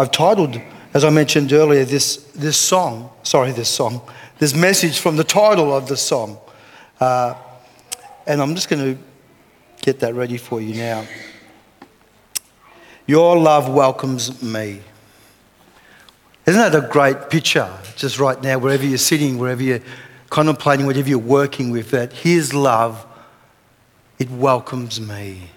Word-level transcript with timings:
I've 0.00 0.12
titled, 0.12 0.60
as 0.94 1.02
I 1.02 1.10
mentioned 1.10 1.52
earlier, 1.52 1.84
this, 1.84 2.18
this 2.32 2.56
song, 2.56 3.10
sorry, 3.24 3.50
this 3.50 3.68
song, 3.68 4.00
this 4.38 4.54
message 4.54 5.00
from 5.00 5.16
the 5.16 5.24
title 5.24 5.74
of 5.74 5.88
the 5.88 5.96
song. 5.96 6.38
Uh, 7.00 7.34
and 8.24 8.40
I'm 8.40 8.54
just 8.54 8.68
going 8.68 8.94
to 8.94 9.02
get 9.80 9.98
that 10.00 10.14
ready 10.14 10.36
for 10.36 10.60
you 10.60 10.76
now. 10.76 11.04
Your 13.08 13.36
love 13.36 13.68
welcomes 13.68 14.40
me. 14.40 14.82
Isn't 16.46 16.60
that 16.60 16.74
a 16.76 16.86
great 16.86 17.28
picture 17.28 17.68
just 17.96 18.20
right 18.20 18.40
now, 18.40 18.58
wherever 18.58 18.86
you're 18.86 18.98
sitting, 18.98 19.36
wherever 19.36 19.62
you're 19.62 19.82
contemplating, 20.30 20.86
whatever 20.86 21.08
you're 21.08 21.18
working 21.18 21.70
with, 21.70 21.90
that 21.90 22.12
His 22.12 22.54
love, 22.54 23.04
it 24.20 24.30
welcomes 24.30 25.00
me. 25.00 25.50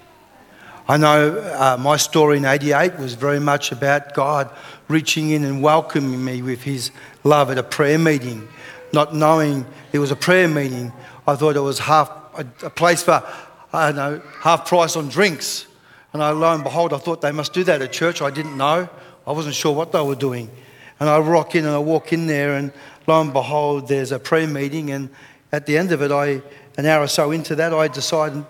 I 0.91 0.97
know 0.97 1.39
uh, 1.39 1.77
my 1.79 1.95
story 1.95 2.35
in 2.35 2.43
88 2.43 2.97
was 2.97 3.13
very 3.13 3.39
much 3.39 3.71
about 3.71 4.13
God 4.13 4.53
reaching 4.89 5.29
in 5.29 5.45
and 5.45 5.63
welcoming 5.63 6.21
me 6.25 6.41
with 6.41 6.63
His 6.63 6.91
love 7.23 7.49
at 7.49 7.57
a 7.57 7.63
prayer 7.63 7.97
meeting. 7.97 8.45
Not 8.91 9.15
knowing 9.15 9.65
it 9.93 9.99
was 9.99 10.11
a 10.11 10.17
prayer 10.17 10.49
meeting, 10.49 10.91
I 11.25 11.37
thought 11.37 11.55
it 11.55 11.61
was 11.61 11.79
half 11.79 12.09
a, 12.37 12.45
a 12.65 12.69
place 12.69 13.03
for, 13.03 13.23
I 13.71 13.93
don't 13.93 13.95
know, 13.95 14.21
half 14.41 14.67
price 14.67 14.97
on 14.97 15.07
drinks. 15.07 15.65
And 16.11 16.21
I, 16.21 16.31
lo 16.31 16.53
and 16.53 16.61
behold, 16.61 16.91
I 16.91 16.97
thought 16.97 17.21
they 17.21 17.31
must 17.31 17.53
do 17.53 17.63
that 17.63 17.81
at 17.81 17.93
church. 17.93 18.21
I 18.21 18.29
didn't 18.29 18.57
know. 18.57 18.89
I 19.25 19.31
wasn't 19.31 19.55
sure 19.55 19.73
what 19.73 19.93
they 19.93 20.01
were 20.01 20.13
doing. 20.13 20.51
And 20.99 21.07
I 21.07 21.19
rock 21.19 21.55
in 21.55 21.63
and 21.63 21.73
I 21.73 21.79
walk 21.79 22.11
in 22.11 22.27
there, 22.27 22.55
and 22.55 22.73
lo 23.07 23.21
and 23.21 23.31
behold, 23.31 23.87
there's 23.87 24.11
a 24.11 24.19
prayer 24.19 24.45
meeting. 24.45 24.91
And 24.91 25.09
at 25.53 25.67
the 25.67 25.77
end 25.77 25.93
of 25.93 26.01
it, 26.01 26.11
I, 26.11 26.41
an 26.77 26.85
hour 26.85 27.03
or 27.03 27.07
so 27.07 27.31
into 27.31 27.55
that, 27.55 27.73
I 27.73 27.87
decided 27.87 28.43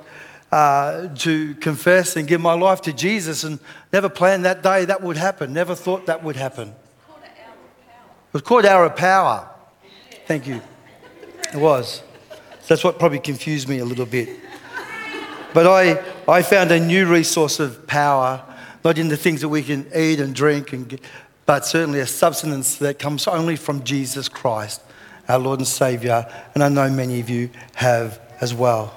uh, 0.52 1.08
to 1.16 1.56
confess 1.56 2.16
and 2.16 2.28
give 2.28 2.42
my 2.42 2.54
life 2.54 2.82
to 2.82 2.94
Jesus 2.94 3.44
and 3.44 3.60
never 3.94 4.10
planned 4.10 4.46
that 4.46 4.62
day 4.62 4.86
that 4.86 5.02
would 5.02 5.18
happen. 5.18 5.54
Never 5.54 5.76
thought 5.76 6.08
that 6.08 6.24
would 6.24 6.36
happen. 6.36 6.70
It 6.70 8.34
was 8.34 8.42
called 8.44 8.66
Hour 8.66 8.86
of 8.86 8.96
Power. 8.96 9.50
Thank 10.26 10.48
you. 10.48 10.62
It 11.54 11.58
was. 11.58 12.04
That's 12.68 12.84
what 12.84 13.00
probably 13.00 13.20
confused 13.20 13.68
me 13.68 13.80
a 13.80 13.86
little 13.86 14.06
bit. 14.06 14.30
But 15.54 15.68
I, 15.68 16.02
I 16.28 16.42
found 16.42 16.72
a 16.72 16.80
new 16.80 17.06
resource 17.06 17.60
of 17.60 17.86
power, 17.88 18.42
not 18.86 18.98
in 18.98 19.10
the 19.10 19.18
things 19.18 19.42
that 19.42 19.50
we 19.50 19.64
can 19.64 19.86
eat 19.94 20.22
and 20.22 20.34
drink, 20.34 20.72
and 20.72 21.00
but 21.46 21.66
certainly 21.66 22.00
a 22.00 22.08
substance 22.08 22.76
that 22.78 23.00
comes 23.00 23.28
only 23.28 23.58
from 23.58 23.84
Jesus 23.84 24.30
Christ, 24.30 24.82
our 25.28 25.40
Lord 25.40 25.60
and 25.60 25.68
Saviour. 25.68 26.26
And 26.54 26.64
I 26.64 26.70
know 26.70 26.90
many 26.90 27.20
of 27.20 27.30
you 27.30 27.50
have 27.76 28.22
as 28.40 28.54
well. 28.54 28.96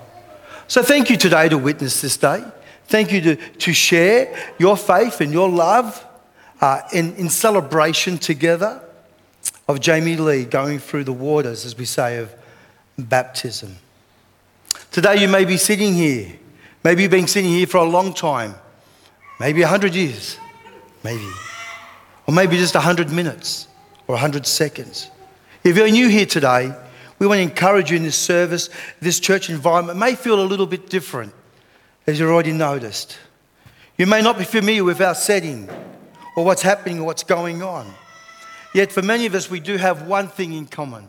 So 0.66 0.82
thank 0.82 1.10
you 1.10 1.16
today 1.16 1.48
to 1.48 1.58
witness 1.58 2.00
this 2.00 2.16
day. 2.16 2.42
Thank 2.86 3.12
you 3.12 3.20
to, 3.22 3.36
to 3.36 3.72
share 3.72 4.54
your 4.58 4.76
faith 4.76 5.20
and 5.20 5.32
your 5.32 5.48
love 5.48 6.04
uh, 6.60 6.80
in, 6.92 7.14
in 7.16 7.28
celebration 7.28 8.18
together 8.18 8.82
of 9.68 9.80
Jamie 9.80 10.16
Lee 10.16 10.44
going 10.44 10.78
through 10.78 11.04
the 11.04 11.12
waters, 11.12 11.64
as 11.64 11.76
we 11.76 11.84
say, 11.84 12.18
of 12.18 12.34
baptism. 12.98 13.76
Today 14.90 15.20
you 15.20 15.28
may 15.28 15.44
be 15.44 15.56
sitting 15.56 15.94
here. 15.94 16.32
Maybe 16.82 17.02
you've 17.02 17.10
been 17.10 17.26
sitting 17.26 17.50
here 17.50 17.66
for 17.66 17.78
a 17.78 17.84
long 17.84 18.12
time, 18.12 18.54
maybe 19.40 19.60
100 19.60 19.94
years, 19.94 20.38
maybe, 21.02 21.26
or 22.26 22.34
maybe 22.34 22.56
just 22.56 22.74
100 22.74 23.10
minutes 23.10 23.68
or 24.06 24.14
100 24.14 24.46
seconds. 24.46 25.10
If 25.62 25.76
you're 25.76 25.90
new 25.90 26.08
here 26.08 26.26
today, 26.26 26.74
we 27.18 27.26
want 27.26 27.38
to 27.38 27.42
encourage 27.42 27.90
you 27.90 27.96
in 27.96 28.02
this 28.02 28.16
service. 28.16 28.70
This 29.00 29.20
church 29.20 29.48
environment 29.50 29.98
may 29.98 30.14
feel 30.14 30.40
a 30.40 30.44
little 30.44 30.66
bit 30.66 30.88
different, 30.88 31.32
as 32.06 32.18
you've 32.18 32.30
already 32.30 32.52
noticed. 32.52 33.18
You 33.96 34.06
may 34.06 34.22
not 34.22 34.38
be 34.38 34.44
familiar 34.44 34.84
with 34.84 35.00
our 35.00 35.14
setting 35.14 35.68
or 36.36 36.44
what's 36.44 36.62
happening 36.62 37.00
or 37.00 37.04
what's 37.04 37.22
going 37.22 37.62
on. 37.62 37.92
Yet, 38.74 38.90
for 38.90 39.02
many 39.02 39.26
of 39.26 39.34
us, 39.34 39.48
we 39.48 39.60
do 39.60 39.76
have 39.76 40.08
one 40.08 40.26
thing 40.26 40.52
in 40.52 40.66
common, 40.66 41.08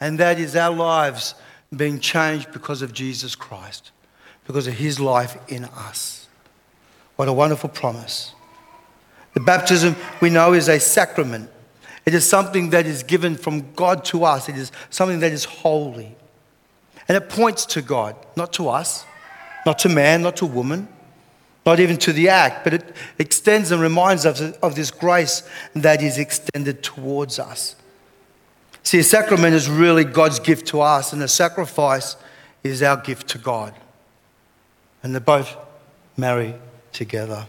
and 0.00 0.18
that 0.18 0.40
is 0.40 0.56
our 0.56 0.74
lives 0.74 1.36
being 1.74 2.00
changed 2.00 2.52
because 2.52 2.82
of 2.82 2.92
Jesus 2.92 3.36
Christ, 3.36 3.92
because 4.46 4.66
of 4.66 4.74
his 4.74 4.98
life 4.98 5.38
in 5.48 5.64
us. 5.66 6.26
What 7.14 7.28
a 7.28 7.32
wonderful 7.32 7.70
promise. 7.70 8.34
The 9.34 9.40
baptism 9.40 9.94
we 10.20 10.30
know 10.30 10.52
is 10.52 10.68
a 10.68 10.80
sacrament 10.80 11.50
it 12.06 12.14
is 12.14 12.26
something 12.26 12.70
that 12.70 12.86
is 12.86 13.02
given 13.02 13.36
from 13.36 13.72
God 13.72 14.04
to 14.06 14.24
us. 14.24 14.48
It 14.48 14.56
is 14.56 14.70
something 14.90 15.18
that 15.20 15.32
is 15.32 15.44
holy. 15.44 16.16
And 17.08 17.16
it 17.16 17.28
points 17.28 17.66
to 17.66 17.82
God, 17.82 18.16
not 18.36 18.52
to 18.54 18.68
us, 18.68 19.04
not 19.66 19.80
to 19.80 19.88
man, 19.88 20.22
not 20.22 20.36
to 20.36 20.46
woman, 20.46 20.88
not 21.66 21.80
even 21.80 21.96
to 21.98 22.12
the 22.12 22.28
act, 22.28 22.62
but 22.62 22.74
it 22.74 22.94
extends 23.18 23.72
and 23.72 23.82
reminds 23.82 24.24
us 24.24 24.40
of 24.40 24.76
this 24.76 24.92
grace 24.92 25.42
that 25.74 26.00
is 26.00 26.16
extended 26.16 26.84
towards 26.84 27.40
us. 27.40 27.74
See, 28.84 29.00
a 29.00 29.04
sacrament 29.04 29.52
is 29.52 29.68
really 29.68 30.04
God's 30.04 30.38
gift 30.38 30.68
to 30.68 30.80
us, 30.80 31.12
and 31.12 31.20
a 31.20 31.28
sacrifice 31.28 32.14
is 32.62 32.84
our 32.84 32.96
gift 32.96 33.26
to 33.30 33.38
God. 33.38 33.74
And 35.02 35.12
they 35.12 35.18
both 35.18 35.56
marry 36.16 36.54
together. 36.92 37.46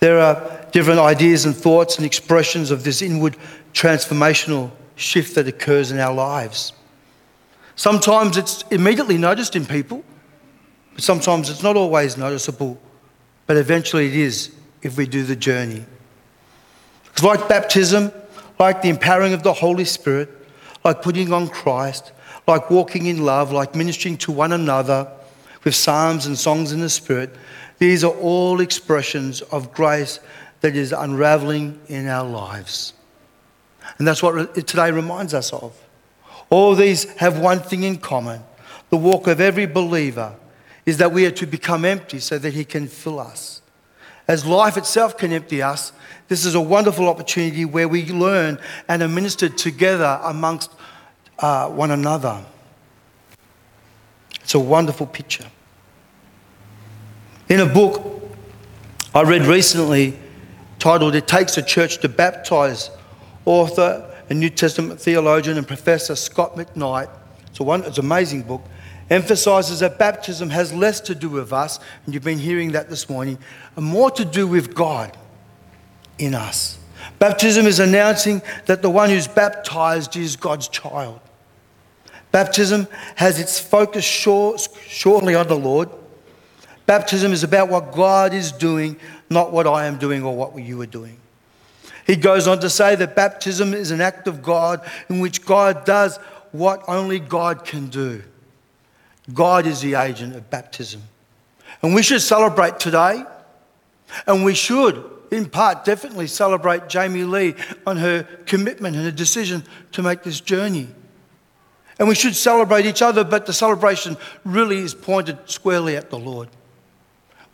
There 0.00 0.20
are 0.20 0.66
different 0.72 1.00
ideas 1.00 1.44
and 1.44 1.56
thoughts 1.56 1.96
and 1.96 2.04
expressions 2.04 2.70
of 2.70 2.84
this 2.84 3.02
inward 3.02 3.36
transformational 3.72 4.70
shift 4.96 5.34
that 5.34 5.48
occurs 5.48 5.90
in 5.90 5.98
our 5.98 6.14
lives. 6.14 6.72
Sometimes 7.76 8.36
it's 8.36 8.62
immediately 8.70 9.18
noticed 9.18 9.54
in 9.54 9.66
people, 9.66 10.02
but 10.94 11.04
sometimes 11.04 11.50
it's 11.50 11.62
not 11.62 11.76
always 11.76 12.16
noticeable, 12.16 12.80
but 13.46 13.56
eventually 13.56 14.06
it 14.06 14.14
is 14.14 14.54
if 14.82 14.96
we 14.96 15.06
do 15.06 15.24
the 15.24 15.36
journey. 15.36 15.84
Like 17.22 17.48
baptism, 17.48 18.12
like 18.58 18.82
the 18.82 18.88
empowering 18.88 19.32
of 19.32 19.42
the 19.42 19.52
Holy 19.52 19.84
Spirit, 19.84 20.30
like 20.84 21.02
putting 21.02 21.32
on 21.32 21.48
Christ, 21.48 22.12
like 22.46 22.70
walking 22.70 23.06
in 23.06 23.24
love, 23.24 23.52
like 23.52 23.74
ministering 23.74 24.16
to 24.18 24.32
one 24.32 24.52
another 24.52 25.10
with 25.64 25.74
psalms 25.74 26.26
and 26.26 26.38
songs 26.38 26.72
in 26.72 26.80
the 26.80 26.88
Spirit. 26.88 27.34
These 27.78 28.04
are 28.04 28.12
all 28.12 28.60
expressions 28.60 29.42
of 29.42 29.72
grace 29.72 30.20
that 30.60 30.74
is 30.74 30.92
unraveling 30.92 31.80
in 31.88 32.08
our 32.08 32.28
lives. 32.28 32.94
And 33.98 34.06
that's 34.06 34.22
what 34.22 34.54
today 34.54 34.90
reminds 34.90 35.34
us 35.34 35.52
of. 35.52 35.76
All 36.50 36.74
these 36.74 37.04
have 37.16 37.38
one 37.38 37.60
thing 37.60 37.82
in 37.82 37.98
common 37.98 38.42
the 38.88 38.96
walk 38.96 39.26
of 39.26 39.40
every 39.40 39.66
believer 39.66 40.36
is 40.84 40.98
that 40.98 41.12
we 41.12 41.26
are 41.26 41.32
to 41.32 41.46
become 41.46 41.84
empty 41.84 42.20
so 42.20 42.38
that 42.38 42.54
He 42.54 42.64
can 42.64 42.86
fill 42.86 43.18
us. 43.18 43.60
As 44.28 44.46
life 44.46 44.76
itself 44.76 45.18
can 45.18 45.32
empty 45.32 45.60
us, 45.60 45.92
this 46.28 46.44
is 46.44 46.54
a 46.54 46.60
wonderful 46.60 47.08
opportunity 47.08 47.64
where 47.64 47.88
we 47.88 48.06
learn 48.06 48.58
and 48.88 49.02
are 49.02 49.08
ministered 49.08 49.58
together 49.58 50.20
amongst 50.22 50.70
uh, 51.38 51.68
one 51.68 51.90
another. 51.90 52.44
It's 54.42 54.54
a 54.54 54.60
wonderful 54.60 55.06
picture. 55.06 55.46
In 57.48 57.60
a 57.60 57.66
book 57.66 58.02
I 59.14 59.22
read 59.22 59.42
recently 59.42 60.18
titled 60.80 61.14
It 61.14 61.28
Takes 61.28 61.56
a 61.56 61.62
Church 61.62 61.98
to 61.98 62.08
Baptize, 62.08 62.90
author 63.44 64.12
and 64.28 64.40
New 64.40 64.50
Testament 64.50 65.00
theologian 65.00 65.56
and 65.56 65.64
professor 65.64 66.16
Scot 66.16 66.56
McKnight, 66.56 67.08
it's, 67.46 67.60
a 67.60 67.62
one, 67.62 67.84
it's 67.84 67.98
an 67.98 68.04
amazing 68.04 68.42
book, 68.42 68.62
emphasizes 69.10 69.78
that 69.78 69.96
baptism 69.96 70.50
has 70.50 70.74
less 70.74 70.98
to 71.02 71.14
do 71.14 71.28
with 71.28 71.52
us, 71.52 71.78
and 72.04 72.12
you've 72.12 72.24
been 72.24 72.40
hearing 72.40 72.72
that 72.72 72.90
this 72.90 73.08
morning, 73.08 73.38
and 73.76 73.86
more 73.86 74.10
to 74.10 74.24
do 74.24 74.48
with 74.48 74.74
God 74.74 75.16
in 76.18 76.34
us. 76.34 76.80
Baptism 77.20 77.64
is 77.64 77.78
announcing 77.78 78.42
that 78.64 78.82
the 78.82 78.90
one 78.90 79.08
who's 79.08 79.28
baptized 79.28 80.16
is 80.16 80.34
God's 80.34 80.66
child. 80.66 81.20
Baptism 82.32 82.88
has 83.14 83.38
its 83.38 83.60
focus 83.60 84.04
short, 84.04 84.66
shortly 84.88 85.36
on 85.36 85.46
the 85.46 85.56
Lord 85.56 85.88
Baptism 86.86 87.32
is 87.32 87.42
about 87.42 87.68
what 87.68 87.92
God 87.92 88.32
is 88.32 88.52
doing, 88.52 88.96
not 89.28 89.52
what 89.52 89.66
I 89.66 89.86
am 89.86 89.98
doing 89.98 90.22
or 90.22 90.36
what 90.36 90.56
you 90.56 90.80
are 90.80 90.86
doing. 90.86 91.18
He 92.06 92.14
goes 92.14 92.46
on 92.46 92.60
to 92.60 92.70
say 92.70 92.94
that 92.94 93.16
baptism 93.16 93.74
is 93.74 93.90
an 93.90 94.00
act 94.00 94.28
of 94.28 94.42
God 94.42 94.88
in 95.08 95.18
which 95.18 95.44
God 95.44 95.84
does 95.84 96.18
what 96.52 96.82
only 96.88 97.18
God 97.18 97.64
can 97.64 97.88
do. 97.88 98.22
God 99.34 99.66
is 99.66 99.80
the 99.80 99.96
agent 99.96 100.36
of 100.36 100.48
baptism. 100.48 101.02
And 101.82 101.94
we 101.94 102.04
should 102.04 102.22
celebrate 102.22 102.78
today, 102.78 103.24
and 104.26 104.44
we 104.44 104.54
should, 104.54 105.04
in 105.32 105.46
part, 105.46 105.84
definitely 105.84 106.28
celebrate 106.28 106.88
Jamie 106.88 107.24
Lee 107.24 107.56
on 107.84 107.96
her 107.96 108.22
commitment 108.46 108.94
and 108.94 109.04
her 109.04 109.10
decision 109.10 109.64
to 109.92 110.02
make 110.02 110.22
this 110.22 110.40
journey. 110.40 110.86
And 111.98 112.06
we 112.06 112.14
should 112.14 112.36
celebrate 112.36 112.86
each 112.86 113.02
other, 113.02 113.24
but 113.24 113.46
the 113.46 113.52
celebration 113.52 114.16
really 114.44 114.78
is 114.78 114.94
pointed 114.94 115.38
squarely 115.46 115.96
at 115.96 116.10
the 116.10 116.18
Lord. 116.18 116.48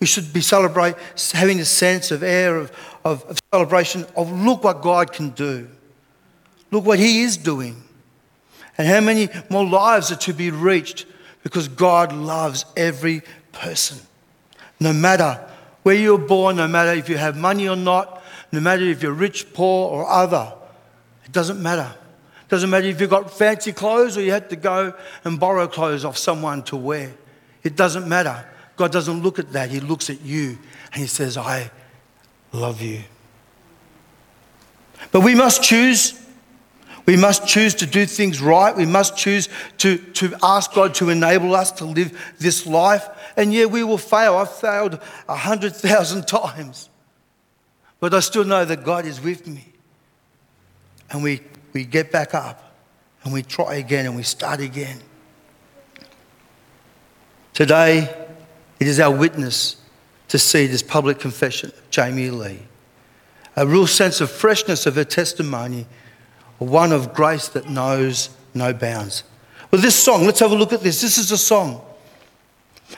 We 0.02 0.06
should 0.06 0.32
be 0.32 0.40
celebrate, 0.40 0.96
having 1.32 1.60
a 1.60 1.64
sense 1.64 2.10
of 2.10 2.24
air 2.24 2.56
of, 2.56 2.72
of, 3.04 3.22
of 3.26 3.38
celebration 3.52 4.04
of 4.16 4.32
look 4.32 4.64
what 4.64 4.82
God 4.82 5.12
can 5.12 5.30
do. 5.30 5.68
Look 6.72 6.84
what 6.84 6.98
He 6.98 7.22
is 7.22 7.36
doing. 7.36 7.80
And 8.76 8.88
how 8.88 9.00
many 9.00 9.28
more 9.48 9.64
lives 9.64 10.10
are 10.10 10.16
to 10.16 10.32
be 10.32 10.50
reached 10.50 11.06
because 11.44 11.68
God 11.68 12.12
loves 12.12 12.64
every 12.76 13.22
person. 13.52 14.00
No 14.80 14.92
matter 14.92 15.38
where 15.84 15.94
you're 15.94 16.18
born, 16.18 16.56
no 16.56 16.66
matter 16.66 16.94
if 16.94 17.08
you 17.08 17.16
have 17.16 17.36
money 17.36 17.68
or 17.68 17.76
not, 17.76 18.24
no 18.50 18.58
matter 18.58 18.82
if 18.82 19.04
you're 19.04 19.12
rich, 19.12 19.54
poor, 19.54 19.88
or 19.88 20.08
other. 20.08 20.52
It 21.26 21.30
doesn't 21.30 21.62
matter. 21.62 21.94
It 22.40 22.48
doesn't 22.48 22.70
matter 22.70 22.88
if 22.88 23.00
you've 23.00 23.08
got 23.08 23.30
fancy 23.30 23.72
clothes 23.72 24.18
or 24.18 24.22
you 24.22 24.32
had 24.32 24.50
to 24.50 24.56
go 24.56 24.94
and 25.22 25.38
borrow 25.38 25.68
clothes 25.68 26.04
off 26.04 26.18
someone 26.18 26.64
to 26.64 26.76
wear. 26.76 27.14
It 27.62 27.76
doesn't 27.76 28.08
matter. 28.08 28.48
God 28.76 28.92
doesn't 28.92 29.22
look 29.22 29.38
at 29.38 29.52
that. 29.52 29.70
He 29.70 29.80
looks 29.80 30.10
at 30.10 30.20
you 30.22 30.58
and 30.92 31.00
He 31.00 31.06
says, 31.06 31.36
I 31.36 31.70
love 32.52 32.80
you. 32.80 33.00
But 35.10 35.20
we 35.20 35.34
must 35.34 35.62
choose. 35.62 36.18
We 37.04 37.16
must 37.16 37.46
choose 37.46 37.74
to 37.76 37.86
do 37.86 38.06
things 38.06 38.40
right. 38.40 38.76
We 38.76 38.86
must 38.86 39.16
choose 39.16 39.48
to, 39.78 39.98
to 39.98 40.34
ask 40.42 40.72
God 40.72 40.94
to 40.94 41.10
enable 41.10 41.54
us 41.54 41.72
to 41.72 41.84
live 41.84 42.34
this 42.38 42.66
life. 42.66 43.08
And 43.36 43.52
yeah, 43.52 43.64
we 43.64 43.82
will 43.82 43.98
fail. 43.98 44.36
I've 44.36 44.52
failed 44.52 45.00
a 45.28 45.36
hundred 45.36 45.74
thousand 45.74 46.26
times. 46.28 46.88
But 47.98 48.14
I 48.14 48.20
still 48.20 48.44
know 48.44 48.64
that 48.64 48.84
God 48.84 49.04
is 49.04 49.20
with 49.20 49.46
me. 49.46 49.72
And 51.10 51.22
we, 51.22 51.40
we 51.72 51.84
get 51.84 52.10
back 52.10 52.34
up 52.34 52.74
and 53.24 53.32
we 53.32 53.42
try 53.42 53.74
again 53.76 54.06
and 54.06 54.16
we 54.16 54.22
start 54.22 54.60
again. 54.60 55.00
Today, 57.52 58.21
it 58.82 58.88
is 58.88 58.98
our 58.98 59.14
witness 59.14 59.76
to 60.26 60.40
see 60.40 60.66
this 60.66 60.82
public 60.82 61.20
confession 61.20 61.70
of 61.70 61.90
Jamie 61.90 62.30
Lee. 62.30 62.58
A 63.54 63.64
real 63.64 63.86
sense 63.86 64.20
of 64.20 64.28
freshness 64.28 64.86
of 64.86 64.96
her 64.96 65.04
testimony, 65.04 65.86
one 66.58 66.90
of 66.90 67.14
grace 67.14 67.46
that 67.50 67.68
knows 67.68 68.30
no 68.54 68.72
bounds. 68.72 69.22
Well, 69.70 69.80
this 69.80 69.94
song, 69.94 70.24
let's 70.24 70.40
have 70.40 70.50
a 70.50 70.56
look 70.56 70.72
at 70.72 70.80
this. 70.80 71.00
This 71.00 71.16
is 71.16 71.30
a 71.30 71.38
song. 71.38 71.80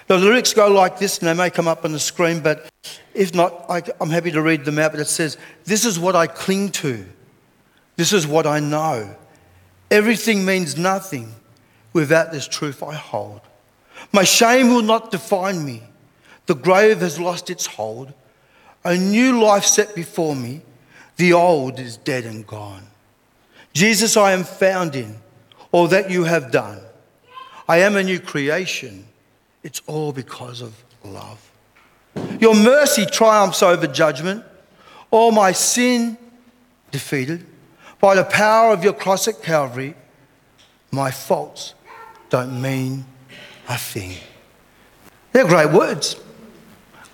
The 0.07 0.17
lyrics 0.17 0.55
go 0.55 0.69
like 0.69 0.99
this, 0.99 1.19
and 1.19 1.29
they 1.29 1.35
may 1.35 1.51
come 1.51 1.69
up 1.69 1.85
on 1.85 1.93
the 1.93 2.01
screen, 2.01 2.41
but 2.41 2.67
if 3.13 3.35
not, 3.35 3.67
I, 3.69 3.83
am 4.01 4.09
happy 4.09 4.31
to 4.31 4.41
read 4.41 4.65
them 4.65 4.79
out. 4.79 4.93
But 4.93 5.01
it 5.01 5.09
says, 5.09 5.37
This 5.67 5.85
is 5.85 5.99
what 5.99 6.17
I 6.17 6.27
cling 6.27 6.71
to. 6.71 7.05
This 7.97 8.15
is 8.15 8.27
what 8.27 8.47
I 8.47 8.59
know. 8.59 9.15
Everything 9.91 10.47
means 10.47 10.79
nothing 10.79 11.35
without 11.93 12.33
this 12.33 12.49
truth 12.49 12.83
I 12.83 12.95
hold. 12.95 13.43
My 14.15 14.23
shame 14.23 14.69
will 14.69 14.83
not 14.83 15.11
define 15.11 15.65
me. 15.65 15.83
The 16.47 16.55
grave 16.55 17.01
has 17.01 17.19
lost 17.19 17.51
its 17.51 17.67
hold. 17.67 18.15
A 18.85 18.97
new 18.97 19.43
life 19.43 19.65
set 19.65 19.93
before 19.97 20.37
me. 20.37 20.63
The 21.17 21.33
old 21.33 21.81
is 21.81 21.97
dead 21.97 22.25
and 22.25 22.47
gone. 22.47 22.87
Jesus, 23.73 24.17
I 24.17 24.31
am 24.31 24.45
found 24.45 24.95
in 24.95 25.17
all 25.73 25.89
that 25.89 26.13
you 26.13 26.23
have 26.23 26.53
done. 26.53 26.79
I 27.69 27.79
am 27.79 27.97
a 27.97 28.05
new 28.05 28.21
creation. 28.21 29.05
It's 29.65 29.83
all 29.89 30.13
because 30.13 30.61
of 30.61 30.85
love. 31.05 31.51
Your 32.39 32.55
mercy 32.55 33.07
triumphs 33.07 33.65
over 33.65 33.89
judgment. 33.89 34.45
All 35.11 35.33
my 35.33 35.51
sin 35.51 36.17
defeated. 36.93 37.45
By 38.01 38.15
the 38.15 38.23
power 38.23 38.73
of 38.73 38.85
your 38.85 38.93
cross 38.93 39.27
at 39.27 39.43
Calvary, 39.43 39.97
my 40.93 41.11
faults 41.11 41.75
don't 42.31 42.63
mean 42.63 43.07
a 43.69 43.79
thing. 43.79 44.17
They're 45.33 45.47
great 45.47 45.73
words. 45.73 46.17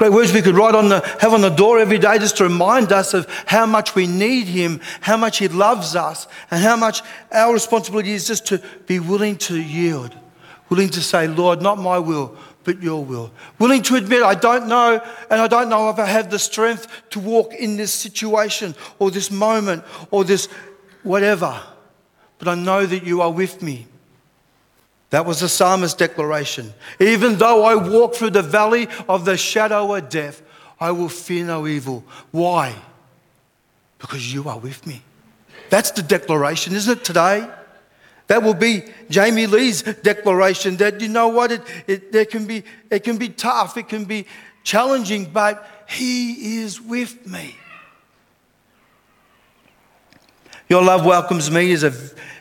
Great 0.00 0.12
words 0.12 0.32
we 0.32 0.40
could 0.40 0.54
write 0.54 0.74
on 0.74 0.88
the, 0.88 1.00
have 1.20 1.34
on 1.34 1.42
the 1.42 1.50
door 1.50 1.78
every 1.78 1.98
day 1.98 2.18
just 2.18 2.38
to 2.38 2.44
remind 2.44 2.90
us 2.90 3.12
of 3.12 3.28
how 3.44 3.66
much 3.66 3.94
we 3.94 4.06
need 4.06 4.46
Him, 4.46 4.80
how 5.02 5.18
much 5.18 5.36
He 5.36 5.48
loves 5.48 5.94
us, 5.94 6.26
and 6.50 6.62
how 6.62 6.74
much 6.74 7.02
our 7.30 7.52
responsibility 7.52 8.12
is 8.12 8.26
just 8.26 8.46
to 8.46 8.62
be 8.86 8.98
willing 8.98 9.36
to 9.36 9.60
yield, 9.60 10.16
willing 10.70 10.88
to 10.88 11.02
say, 11.02 11.28
Lord, 11.28 11.60
not 11.60 11.76
my 11.76 11.98
will, 11.98 12.34
but 12.64 12.82
your 12.82 13.04
will. 13.04 13.30
Willing 13.58 13.82
to 13.82 13.96
admit, 13.96 14.22
I 14.22 14.34
don't 14.34 14.68
know, 14.68 15.02
and 15.30 15.38
I 15.38 15.46
don't 15.46 15.68
know 15.68 15.90
if 15.90 15.98
I 15.98 16.06
have 16.06 16.30
the 16.30 16.38
strength 16.38 16.86
to 17.10 17.20
walk 17.20 17.52
in 17.52 17.76
this 17.76 17.92
situation 17.92 18.74
or 18.98 19.10
this 19.10 19.30
moment 19.30 19.84
or 20.10 20.24
this 20.24 20.46
whatever, 21.02 21.60
but 22.38 22.48
I 22.48 22.54
know 22.54 22.86
that 22.86 23.04
you 23.04 23.20
are 23.20 23.30
with 23.30 23.62
me. 23.62 23.86
That 25.10 25.26
was 25.26 25.40
the 25.40 25.48
psalmist's 25.48 25.96
declaration. 25.96 26.72
Even 27.00 27.36
though 27.36 27.64
I 27.64 27.74
walk 27.74 28.14
through 28.14 28.30
the 28.30 28.42
valley 28.42 28.88
of 29.08 29.24
the 29.24 29.36
shadow 29.36 29.94
of 29.94 30.08
death, 30.08 30.42
I 30.78 30.92
will 30.92 31.08
fear 31.08 31.44
no 31.44 31.66
evil. 31.66 32.04
Why? 32.30 32.74
Because 33.98 34.32
you 34.32 34.48
are 34.48 34.58
with 34.58 34.86
me. 34.86 35.02
That's 35.68 35.90
the 35.90 36.02
declaration, 36.02 36.74
isn't 36.74 36.98
it, 36.98 37.04
today? 37.04 37.48
That 38.28 38.44
will 38.44 38.54
be 38.54 38.84
Jamie 39.08 39.46
Lee's 39.46 39.82
declaration 39.82 40.76
that, 40.76 41.00
you 41.00 41.08
know 41.08 41.28
what, 41.28 41.50
it, 41.50 41.62
it, 41.88 42.14
it, 42.14 42.30
can 42.30 42.46
be, 42.46 42.62
it 42.88 43.00
can 43.00 43.18
be 43.18 43.28
tough, 43.28 43.76
it 43.76 43.88
can 43.88 44.04
be 44.04 44.26
challenging, 44.62 45.24
but 45.24 45.84
He 45.88 46.58
is 46.58 46.80
with 46.80 47.26
me. 47.26 47.56
Your 50.68 50.84
love 50.84 51.04
welcomes 51.04 51.50
me 51.50 51.72
is 51.72 51.82
a 51.82 51.92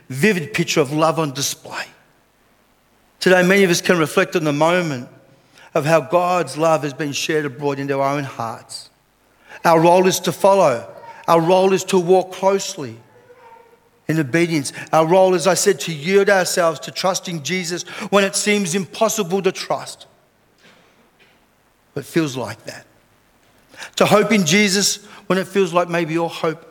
vivid 0.08 0.54
picture 0.54 0.80
of 0.80 0.94
love 0.94 1.18
on 1.18 1.34
display. 1.34 1.86
Today, 3.20 3.44
many 3.44 3.64
of 3.64 3.70
us 3.70 3.82
can 3.82 3.98
reflect 3.98 4.36
on 4.36 4.44
the 4.44 4.54
moment 4.54 5.10
of 5.74 5.86
how 5.86 6.02
God's 6.02 6.58
love 6.58 6.84
has 6.84 6.94
been 6.94 7.12
shared 7.12 7.46
abroad 7.46 7.80
into 7.80 8.00
our 8.00 8.18
own 8.18 8.24
hearts. 8.24 8.90
Our 9.66 9.82
role 9.82 10.08
is 10.08 10.20
to 10.22 10.32
follow, 10.32 10.90
our 11.28 11.42
role 11.42 11.74
is 11.74 11.84
to 11.86 12.00
walk 12.00 12.32
closely 12.32 12.98
in 14.08 14.20
obedience. 14.20 14.74
Our 14.92 15.06
role, 15.06 15.36
as 15.36 15.48
I 15.48 15.54
said, 15.54 15.80
to 15.82 15.94
yield 15.94 16.30
ourselves 16.30 16.80
to 16.82 16.92
trusting 16.92 17.44
Jesus 17.44 17.84
when 18.10 18.24
it 18.24 18.36
seems 18.36 18.74
impossible 18.74 19.42
to 19.44 19.52
trust. 19.52 20.08
But 21.94 22.02
it 22.02 22.08
feels 22.08 22.36
like 22.36 22.64
that. 22.66 22.86
To 23.98 24.06
hope 24.06 24.32
in 24.32 24.46
Jesus 24.46 25.06
when 25.28 25.38
it 25.38 25.48
feels 25.48 25.74
like 25.74 25.90
maybe 25.90 26.14
your 26.14 26.30
hope 26.30 26.66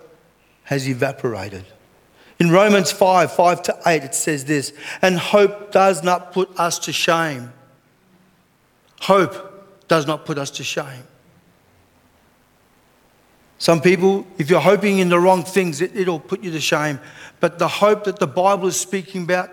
has 0.64 0.88
evaporated. 0.88 1.64
In 2.38 2.50
Romans 2.50 2.92
5 2.92 3.32
5 3.32 3.62
to 3.64 3.78
8, 3.86 4.04
it 4.04 4.14
says 4.14 4.44
this 4.44 4.72
And 5.02 5.18
hope 5.18 5.72
does 5.72 6.02
not 6.02 6.32
put 6.32 6.50
us 6.58 6.78
to 6.80 6.92
shame. 6.92 7.52
Hope 9.00 9.88
does 9.88 10.06
not 10.06 10.24
put 10.24 10.38
us 10.38 10.50
to 10.52 10.64
shame. 10.64 11.04
Some 13.58 13.80
people, 13.80 14.24
if 14.38 14.50
you're 14.50 14.60
hoping 14.60 15.00
in 15.00 15.08
the 15.08 15.18
wrong 15.18 15.42
things, 15.42 15.80
it, 15.80 16.06
will 16.06 16.20
put 16.20 16.44
you 16.44 16.52
to 16.52 16.60
shame. 16.60 17.00
But 17.40 17.58
the 17.58 17.66
hope 17.66 18.04
that 18.04 18.20
the 18.20 18.26
Bible 18.26 18.68
is 18.68 18.78
speaking 18.78 19.24
about, 19.24 19.50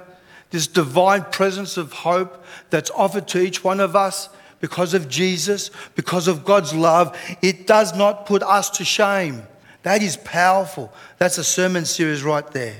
this 0.52 0.68
divine 0.68 1.24
presence 1.24 1.76
of 1.76 1.92
hope 1.92 2.44
that's 2.70 2.92
offered 2.92 3.28
to 3.30 3.42
each 3.42 3.64
one 3.64 3.80
of 3.80 3.96
us 3.96 4.30
because 4.60 4.94
of 4.94 5.10
Jesus, 5.10 5.72
because 5.96 6.28
of 6.28 6.46
God's 6.46 6.74
love, 6.74 7.18
it 7.42 7.66
does 7.66 7.96
not 7.96 8.28
put 8.28 8.44
us 8.44 8.70
to 8.72 8.86
shame. 8.86 9.44
That 9.86 10.02
is 10.02 10.18
powerful. 10.18 10.92
That's 11.20 11.38
a 11.38 11.44
sermon 11.44 11.86
series 11.86 12.24
right 12.24 12.50
there. 12.54 12.74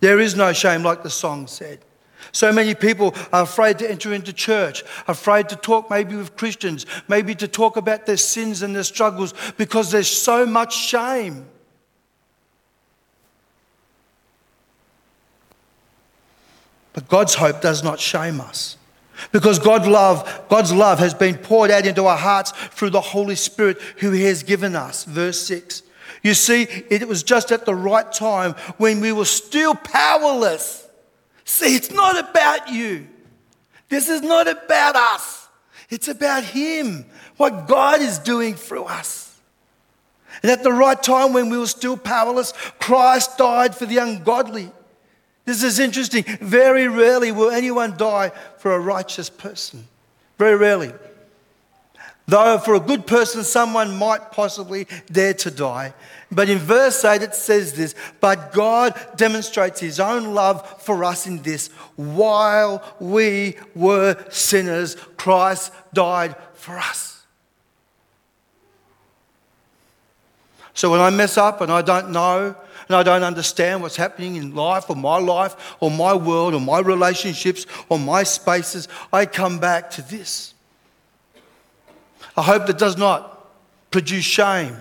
There 0.00 0.18
is 0.18 0.34
no 0.34 0.52
shame, 0.52 0.82
like 0.82 1.04
the 1.04 1.08
song 1.08 1.46
said. 1.46 1.78
So 2.32 2.52
many 2.52 2.74
people 2.74 3.14
are 3.32 3.44
afraid 3.44 3.78
to 3.78 3.88
enter 3.88 4.12
into 4.12 4.32
church, 4.32 4.82
afraid 5.06 5.48
to 5.50 5.56
talk 5.56 5.88
maybe 5.90 6.16
with 6.16 6.34
Christians, 6.34 6.86
maybe 7.06 7.36
to 7.36 7.46
talk 7.46 7.76
about 7.76 8.06
their 8.06 8.16
sins 8.16 8.62
and 8.62 8.74
their 8.74 8.82
struggles 8.82 9.32
because 9.56 9.92
there's 9.92 10.08
so 10.08 10.44
much 10.44 10.74
shame. 10.76 11.46
But 16.94 17.06
God's 17.06 17.36
hope 17.36 17.60
does 17.60 17.84
not 17.84 18.00
shame 18.00 18.40
us. 18.40 18.76
Because 19.30 19.60
God 19.60 19.86
love, 19.86 20.48
God's 20.48 20.72
love 20.72 20.98
has 20.98 21.14
been 21.14 21.36
poured 21.36 21.70
out 21.70 21.86
into 21.86 22.06
our 22.06 22.18
hearts 22.18 22.50
through 22.50 22.90
the 22.90 23.00
Holy 23.00 23.36
Spirit 23.36 23.80
who 23.98 24.10
He 24.10 24.24
has 24.24 24.42
given 24.42 24.74
us. 24.74 25.04
Verse 25.04 25.40
6. 25.46 25.84
You 26.22 26.34
see, 26.34 26.62
it 26.62 27.06
was 27.06 27.22
just 27.22 27.52
at 27.52 27.66
the 27.66 27.74
right 27.74 28.10
time 28.12 28.52
when 28.78 29.00
we 29.00 29.12
were 29.12 29.24
still 29.24 29.74
powerless. 29.74 30.86
See, 31.44 31.74
it's 31.74 31.90
not 31.90 32.18
about 32.18 32.70
you. 32.70 33.06
This 33.88 34.08
is 34.08 34.22
not 34.22 34.48
about 34.48 34.96
us. 34.96 35.48
It's 35.90 36.08
about 36.08 36.44
Him, 36.44 37.04
what 37.36 37.68
God 37.68 38.00
is 38.00 38.18
doing 38.18 38.54
through 38.54 38.84
us. 38.84 39.38
And 40.42 40.50
at 40.50 40.62
the 40.62 40.72
right 40.72 41.00
time 41.00 41.32
when 41.32 41.48
we 41.48 41.58
were 41.58 41.66
still 41.66 41.96
powerless, 41.96 42.52
Christ 42.78 43.38
died 43.38 43.74
for 43.74 43.86
the 43.86 43.98
ungodly. 43.98 44.70
This 45.44 45.62
is 45.62 45.78
interesting. 45.78 46.24
Very 46.40 46.88
rarely 46.88 47.30
will 47.30 47.50
anyone 47.50 47.96
die 47.96 48.32
for 48.58 48.74
a 48.74 48.80
righteous 48.80 49.28
person. 49.28 49.86
Very 50.38 50.56
rarely. 50.56 50.92
Though 52.26 52.56
for 52.58 52.74
a 52.74 52.80
good 52.80 53.06
person, 53.06 53.44
someone 53.44 53.98
might 53.98 54.32
possibly 54.32 54.86
dare 55.12 55.34
to 55.34 55.50
die. 55.50 55.92
But 56.32 56.48
in 56.48 56.58
verse 56.58 57.04
8, 57.04 57.20
it 57.20 57.34
says 57.34 57.74
this 57.74 57.94
But 58.20 58.52
God 58.52 58.98
demonstrates 59.16 59.80
his 59.80 60.00
own 60.00 60.34
love 60.34 60.82
for 60.82 61.04
us 61.04 61.26
in 61.26 61.42
this 61.42 61.68
while 61.96 62.82
we 62.98 63.56
were 63.74 64.16
sinners, 64.30 64.96
Christ 65.16 65.72
died 65.92 66.34
for 66.54 66.78
us. 66.78 67.14
So 70.72 70.90
when 70.90 71.00
I 71.00 71.10
mess 71.10 71.36
up 71.38 71.60
and 71.60 71.70
I 71.70 71.82
don't 71.82 72.10
know 72.10 72.56
and 72.88 72.96
I 72.96 73.02
don't 73.02 73.22
understand 73.22 73.80
what's 73.82 73.96
happening 73.96 74.36
in 74.36 74.54
life 74.54 74.90
or 74.90 74.96
my 74.96 75.18
life 75.18 75.76
or 75.78 75.90
my 75.90 76.14
world 76.14 76.54
or 76.54 76.60
my 76.60 76.80
relationships 76.80 77.64
or 77.88 77.98
my 77.98 78.24
spaces, 78.24 78.88
I 79.12 79.26
come 79.26 79.58
back 79.58 79.90
to 79.92 80.02
this. 80.02 80.53
A 82.36 82.42
hope 82.42 82.66
that 82.66 82.78
does 82.78 82.96
not 82.96 83.30
produce 83.90 84.24
shame, 84.24 84.76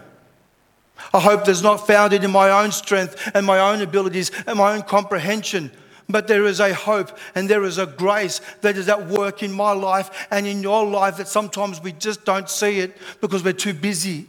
A 1.14 1.20
hope 1.20 1.46
that's 1.46 1.62
not 1.62 1.86
founded 1.86 2.24
in 2.24 2.32
my 2.32 2.50
own 2.50 2.72
strength 2.72 3.32
and 3.34 3.46
my 3.46 3.60
own 3.60 3.82
abilities 3.82 4.32
and 4.48 4.58
my 4.58 4.74
own 4.74 4.84
comprehension, 4.84 5.72
but 6.10 6.28
there 6.28 6.46
is 6.46 6.60
a 6.60 6.74
hope 6.74 7.18
and 7.36 7.50
there 7.50 7.64
is 7.64 7.78
a 7.78 7.86
grace 7.86 8.42
that 8.62 8.78
is 8.78 8.90
at 8.90 9.08
work 9.08 9.44
in 9.44 9.52
my 9.52 9.72
life 9.72 10.28
and 10.32 10.48
in 10.48 10.62
your 10.62 10.86
life 10.86 11.18
that 11.18 11.28
sometimes 11.28 11.82
we 11.82 11.92
just 11.94 12.26
don't 12.26 12.50
see 12.50 12.80
it 12.80 12.96
because 13.22 13.44
we're 13.44 13.54
too 13.54 13.74
busy 13.74 14.28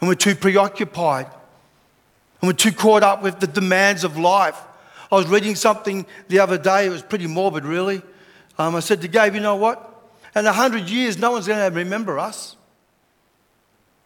and 0.00 0.08
we're 0.08 0.14
too 0.14 0.34
preoccupied 0.34 1.26
and 1.26 2.48
we're 2.48 2.52
too 2.52 2.72
caught 2.72 3.02
up 3.02 3.22
with 3.22 3.40
the 3.40 3.46
demands 3.46 4.04
of 4.04 4.18
life. 4.18 4.60
I 5.10 5.16
was 5.16 5.26
reading 5.26 5.54
something 5.54 6.06
the 6.28 6.38
other 6.40 6.58
day, 6.58 6.86
it 6.86 6.90
was 6.90 7.02
pretty 7.02 7.26
morbid, 7.26 7.64
really. 7.64 8.02
Um, 8.58 8.74
I 8.74 8.80
said 8.80 9.00
to 9.02 9.08
Gabe, 9.08 9.34
you 9.34 9.40
know 9.40 9.56
what? 9.56 9.91
In 10.34 10.46
a 10.46 10.52
hundred 10.52 10.88
years, 10.88 11.18
no 11.18 11.32
one's 11.32 11.46
going 11.46 11.70
to 11.70 11.76
remember 11.76 12.18
us. 12.18 12.56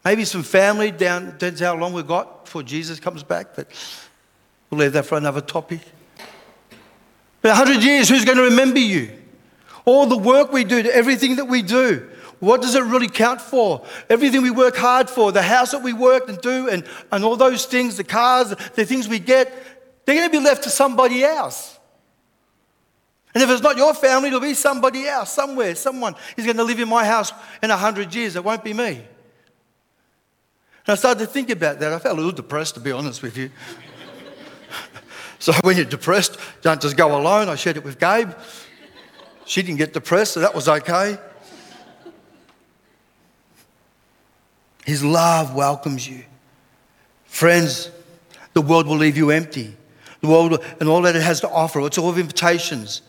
Maybe 0.04 0.24
some 0.24 0.42
family 0.42 0.90
down, 0.90 1.26
depends 1.32 1.60
how 1.60 1.76
long 1.76 1.92
we've 1.92 2.06
got 2.06 2.44
before 2.44 2.62
Jesus 2.62 3.00
comes 3.00 3.22
back, 3.22 3.56
but 3.56 3.68
we'll 4.70 4.80
leave 4.80 4.92
that 4.92 5.06
for 5.06 5.18
another 5.18 5.40
topic. 5.40 5.80
But 7.42 7.48
a 7.50 7.58
100 7.58 7.82
years, 7.82 8.08
who's 8.08 8.24
going 8.24 8.38
to 8.38 8.44
remember 8.44 8.78
you? 8.78 9.10
All 9.84 10.06
the 10.06 10.16
work 10.16 10.52
we 10.52 10.64
do, 10.64 10.78
everything 10.78 11.36
that 11.36 11.46
we 11.46 11.62
do, 11.62 12.08
what 12.38 12.60
does 12.60 12.74
it 12.74 12.82
really 12.82 13.08
count 13.08 13.40
for? 13.40 13.84
Everything 14.10 14.42
we 14.42 14.50
work 14.50 14.76
hard 14.76 15.08
for, 15.08 15.32
the 15.32 15.42
house 15.42 15.70
that 15.70 15.82
we 15.82 15.92
work 15.92 16.28
and 16.28 16.40
do, 16.40 16.68
and, 16.68 16.84
and 17.10 17.24
all 17.24 17.36
those 17.36 17.66
things, 17.66 17.96
the 17.96 18.04
cars, 18.04 18.50
the 18.74 18.84
things 18.84 19.08
we 19.08 19.18
get, 19.18 19.52
they're 20.04 20.16
going 20.16 20.28
to 20.28 20.38
be 20.38 20.44
left 20.44 20.64
to 20.64 20.70
somebody 20.70 21.24
else. 21.24 21.75
And 23.36 23.42
if 23.42 23.50
it's 23.50 23.60
not 23.60 23.76
your 23.76 23.92
family, 23.92 24.28
it'll 24.28 24.40
be 24.40 24.54
somebody 24.54 25.06
else, 25.06 25.30
somewhere, 25.30 25.74
someone 25.74 26.14
is 26.38 26.46
going 26.46 26.56
to 26.56 26.64
live 26.64 26.80
in 26.80 26.88
my 26.88 27.04
house 27.04 27.34
in 27.62 27.68
100 27.68 28.14
years. 28.14 28.34
It 28.34 28.42
won't 28.42 28.64
be 28.64 28.72
me. 28.72 28.86
And 28.96 29.04
I 30.86 30.94
started 30.94 31.18
to 31.18 31.26
think 31.26 31.50
about 31.50 31.78
that. 31.80 31.92
I 31.92 31.98
felt 31.98 32.14
a 32.14 32.16
little 32.16 32.32
depressed, 32.32 32.76
to 32.76 32.80
be 32.80 32.92
honest 32.92 33.22
with 33.22 33.36
you. 33.36 33.50
so 35.38 35.52
when 35.60 35.76
you're 35.76 35.84
depressed, 35.84 36.38
don't 36.62 36.80
just 36.80 36.96
go 36.96 37.14
alone. 37.14 37.50
I 37.50 37.56
shared 37.56 37.76
it 37.76 37.84
with 37.84 38.00
Gabe. 38.00 38.30
She 39.44 39.60
didn't 39.60 39.76
get 39.76 39.92
depressed, 39.92 40.32
so 40.32 40.40
that 40.40 40.54
was 40.54 40.66
okay. 40.66 41.18
His 44.86 45.04
love 45.04 45.54
welcomes 45.54 46.08
you. 46.08 46.24
Friends, 47.26 47.90
the 48.54 48.62
world 48.62 48.86
will 48.86 48.96
leave 48.96 49.18
you 49.18 49.28
empty. 49.28 49.76
The 50.22 50.28
world 50.28 50.64
and 50.80 50.88
all 50.88 51.02
that 51.02 51.14
it 51.14 51.22
has 51.22 51.40
to 51.42 51.50
offer, 51.50 51.86
it's 51.86 51.98
all 51.98 52.08
of 52.08 52.18
invitations. 52.18 53.02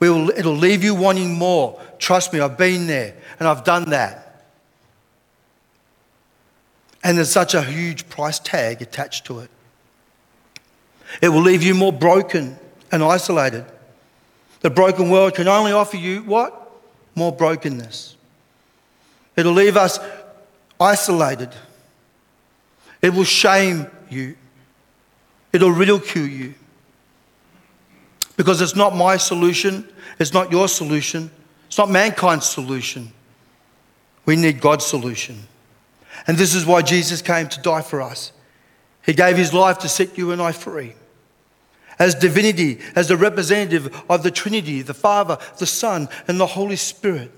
Will, 0.00 0.30
it'll 0.30 0.54
leave 0.54 0.82
you 0.82 0.94
wanting 0.94 1.34
more. 1.34 1.80
Trust 1.98 2.32
me, 2.32 2.40
I've 2.40 2.56
been 2.56 2.86
there 2.86 3.14
and 3.38 3.46
I've 3.46 3.64
done 3.64 3.90
that. 3.90 4.46
And 7.04 7.16
there's 7.16 7.30
such 7.30 7.54
a 7.54 7.62
huge 7.62 8.08
price 8.08 8.38
tag 8.38 8.82
attached 8.82 9.26
to 9.26 9.40
it. 9.40 9.50
It 11.20 11.28
will 11.28 11.42
leave 11.42 11.62
you 11.62 11.74
more 11.74 11.92
broken 11.92 12.58
and 12.90 13.02
isolated. 13.02 13.64
The 14.60 14.70
broken 14.70 15.10
world 15.10 15.34
can 15.34 15.48
only 15.48 15.72
offer 15.72 15.96
you 15.96 16.22
what? 16.22 16.70
More 17.14 17.32
brokenness. 17.32 18.16
It'll 19.36 19.52
leave 19.52 19.76
us 19.76 19.98
isolated. 20.78 21.50
It 23.02 23.14
will 23.14 23.24
shame 23.24 23.86
you. 24.08 24.36
It'll 25.52 25.72
ridicule 25.72 26.26
you. 26.26 26.54
Because 28.40 28.62
it's 28.62 28.74
not 28.74 28.96
my 28.96 29.18
solution, 29.18 29.86
it's 30.18 30.32
not 30.32 30.50
your 30.50 30.66
solution, 30.66 31.30
it's 31.66 31.76
not 31.76 31.90
mankind's 31.90 32.48
solution. 32.48 33.12
We 34.24 34.34
need 34.34 34.62
God's 34.62 34.86
solution. 34.86 35.46
And 36.26 36.38
this 36.38 36.54
is 36.54 36.64
why 36.64 36.80
Jesus 36.80 37.20
came 37.20 37.50
to 37.50 37.60
die 37.60 37.82
for 37.82 38.00
us. 38.00 38.32
He 39.04 39.12
gave 39.12 39.36
his 39.36 39.52
life 39.52 39.80
to 39.80 39.90
set 39.90 40.16
you 40.16 40.32
and 40.32 40.40
I 40.40 40.52
free. 40.52 40.94
As 41.98 42.14
divinity, 42.14 42.78
as 42.96 43.08
the 43.08 43.18
representative 43.18 43.94
of 44.08 44.22
the 44.22 44.30
Trinity, 44.30 44.80
the 44.80 44.94
Father, 44.94 45.36
the 45.58 45.66
Son, 45.66 46.08
and 46.26 46.40
the 46.40 46.46
Holy 46.46 46.76
Spirit 46.76 47.30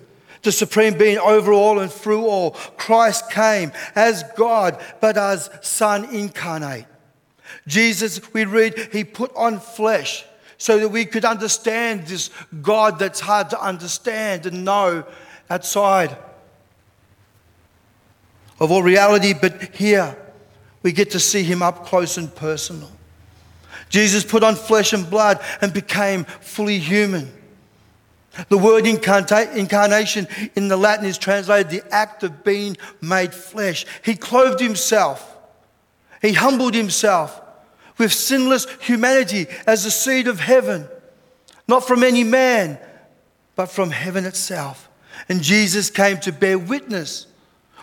the 0.42 0.52
supreme 0.52 0.97
being 0.97 1.18
over 1.18 1.52
all 1.52 1.80
and 1.80 1.90
through 1.90 2.26
all. 2.26 2.52
Christ 2.76 3.28
came 3.32 3.73
as 3.97 4.23
God, 4.37 4.80
but 5.00 5.16
as 5.16 5.50
Son 5.62 6.04
incarnate. 6.14 6.87
Jesus, 7.66 8.32
we 8.32 8.44
read, 8.44 8.78
he 8.92 9.02
put 9.02 9.35
on 9.35 9.59
flesh 9.59 10.25
so 10.62 10.78
that 10.78 10.90
we 10.90 11.04
could 11.04 11.25
understand 11.25 12.07
this 12.07 12.31
God 12.62 13.00
that's 13.00 13.19
hard 13.19 13.50
to 13.50 13.61
understand 13.61 14.47
and 14.47 14.64
know 14.64 15.04
outside 15.50 16.16
of 18.61 18.71
all 18.71 18.81
reality, 18.81 19.35
but 19.35 19.75
here 19.75 20.16
we 20.85 20.92
get 20.92 21.11
to 21.11 21.19
see 21.19 21.42
him 21.42 21.62
up 21.62 21.85
close 21.85 22.16
and 22.16 22.33
personal. 22.33 22.92
Jesus 23.88 24.25
put 24.25 24.45
on 24.45 24.54
flesh 24.54 24.92
and 24.92 25.11
blood 25.11 25.40
and 25.61 25.73
became 25.73 26.23
fully 26.23 26.78
human. 26.78 27.33
The 28.49 28.57
word 28.57 28.87
incarnation 28.87 30.28
in 30.54 30.69
the 30.69 30.76
Latin 30.76 31.07
is 31.07 31.19
translated 31.19 31.71
the 31.73 31.92
act 31.92 32.23
of 32.23 32.45
being 32.45 32.76
made 33.00 33.35
flesh. 33.35 33.85
He 34.04 34.14
clothed 34.14 34.61
himself, 34.61 35.37
he 36.21 36.35
humbled 36.35 36.75
himself 36.75 37.40
with 37.99 38.12
sinless 38.12 38.66
humanity 38.80 39.46
as 39.66 39.84
the 39.84 39.90
seed 39.90 40.28
of 40.28 40.40
heaven, 40.40 40.88
not 41.68 41.87
from 41.87 42.02
any 42.02 42.25
man, 42.25 42.78
but 43.54 43.66
from 43.66 43.90
heaven 43.90 44.25
itself. 44.25 44.88
And 45.28 45.42
Jesus 45.42 45.90
came 45.90 46.18
to 46.18 46.32
bear 46.32 46.58
witness 46.58 47.26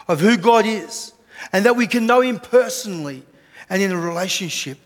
of 0.08 0.20
who 0.20 0.38
God 0.38 0.66
is 0.66 1.14
and 1.54 1.66
that 1.66 1.76
we 1.76 1.88
can 1.88 2.06
know 2.06 2.22
him 2.22 2.40
personally 2.40 3.24
and 3.70 3.82
in 3.82 3.92
a 3.92 4.00
relationship, 4.00 4.78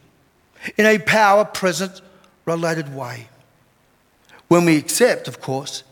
in 0.77 0.85
a 0.85 0.99
power 0.99 1.45
present 1.45 2.01
related 2.45 2.93
way 2.93 3.27
when 4.49 4.65
we 4.65 4.77
accept, 4.77 5.27
of 5.27 5.39
course, 5.39 5.83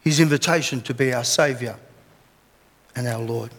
his 0.00 0.20
invitation 0.20 0.80
to 0.82 0.94
be 0.94 1.12
our 1.12 1.24
Saviour 1.24 1.76
and 2.94 3.06
our 3.06 3.20
Lord. 3.20 3.50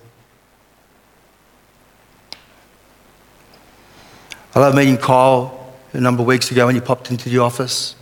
I 4.55 4.61
love 4.61 4.73
meeting 4.73 4.95
Kyle 4.95 5.73
a 5.91 5.99
number 5.99 6.21
of 6.21 6.27
weeks 6.27 6.49
ago 6.49 6.67
when 6.67 6.75
he 6.75 6.81
popped 6.81 7.11
into 7.11 7.27
the 7.27 7.39
office. 7.39 7.93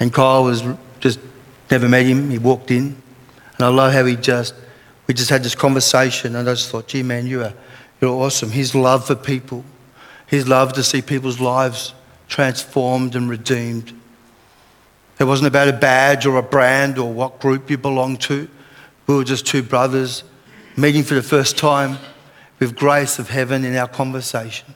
And 0.00 0.12
Kyle 0.12 0.42
was 0.42 0.64
just 0.98 1.20
never 1.70 1.88
met 1.88 2.06
him. 2.06 2.28
He 2.28 2.38
walked 2.38 2.72
in. 2.72 3.00
And 3.56 3.60
I 3.64 3.68
love 3.68 3.92
how 3.92 4.04
he 4.04 4.16
just, 4.16 4.54
we 5.06 5.14
just 5.14 5.30
had 5.30 5.44
this 5.44 5.54
conversation. 5.54 6.34
And 6.34 6.48
I 6.48 6.54
just 6.54 6.70
thought, 6.70 6.88
gee, 6.88 7.04
man, 7.04 7.28
you 7.28 7.44
are, 7.44 7.54
you're 8.00 8.10
awesome. 8.10 8.50
His 8.50 8.74
love 8.74 9.06
for 9.06 9.14
people, 9.14 9.64
his 10.26 10.48
love 10.48 10.72
to 10.72 10.82
see 10.82 11.02
people's 11.02 11.38
lives 11.38 11.94
transformed 12.26 13.14
and 13.14 13.30
redeemed. 13.30 13.92
It 15.20 15.24
wasn't 15.24 15.46
about 15.46 15.68
a 15.68 15.72
badge 15.72 16.26
or 16.26 16.36
a 16.36 16.42
brand 16.42 16.98
or 16.98 17.12
what 17.12 17.38
group 17.38 17.70
you 17.70 17.78
belong 17.78 18.16
to. 18.18 18.48
We 19.06 19.14
were 19.14 19.24
just 19.24 19.46
two 19.46 19.62
brothers 19.62 20.24
meeting 20.76 21.04
for 21.04 21.14
the 21.14 21.22
first 21.22 21.56
time 21.56 21.98
with 22.58 22.76
grace 22.76 23.18
of 23.18 23.30
heaven 23.30 23.64
in 23.64 23.76
our 23.76 23.88
conversation. 23.88 24.74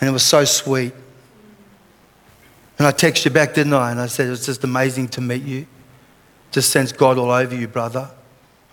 And 0.00 0.08
it 0.08 0.12
was 0.12 0.22
so 0.22 0.44
sweet. 0.44 0.92
And 2.78 2.86
I 2.86 2.92
texted 2.92 3.26
you 3.26 3.30
back, 3.30 3.54
didn't 3.54 3.72
I? 3.72 3.90
And 3.90 4.00
I 4.00 4.06
said, 4.06 4.28
It's 4.28 4.46
just 4.46 4.62
amazing 4.64 5.08
to 5.08 5.20
meet 5.20 5.42
you. 5.42 5.66
Just 6.50 6.70
sense 6.70 6.92
God 6.92 7.18
all 7.18 7.30
over 7.30 7.54
you, 7.54 7.68
brother. 7.68 8.10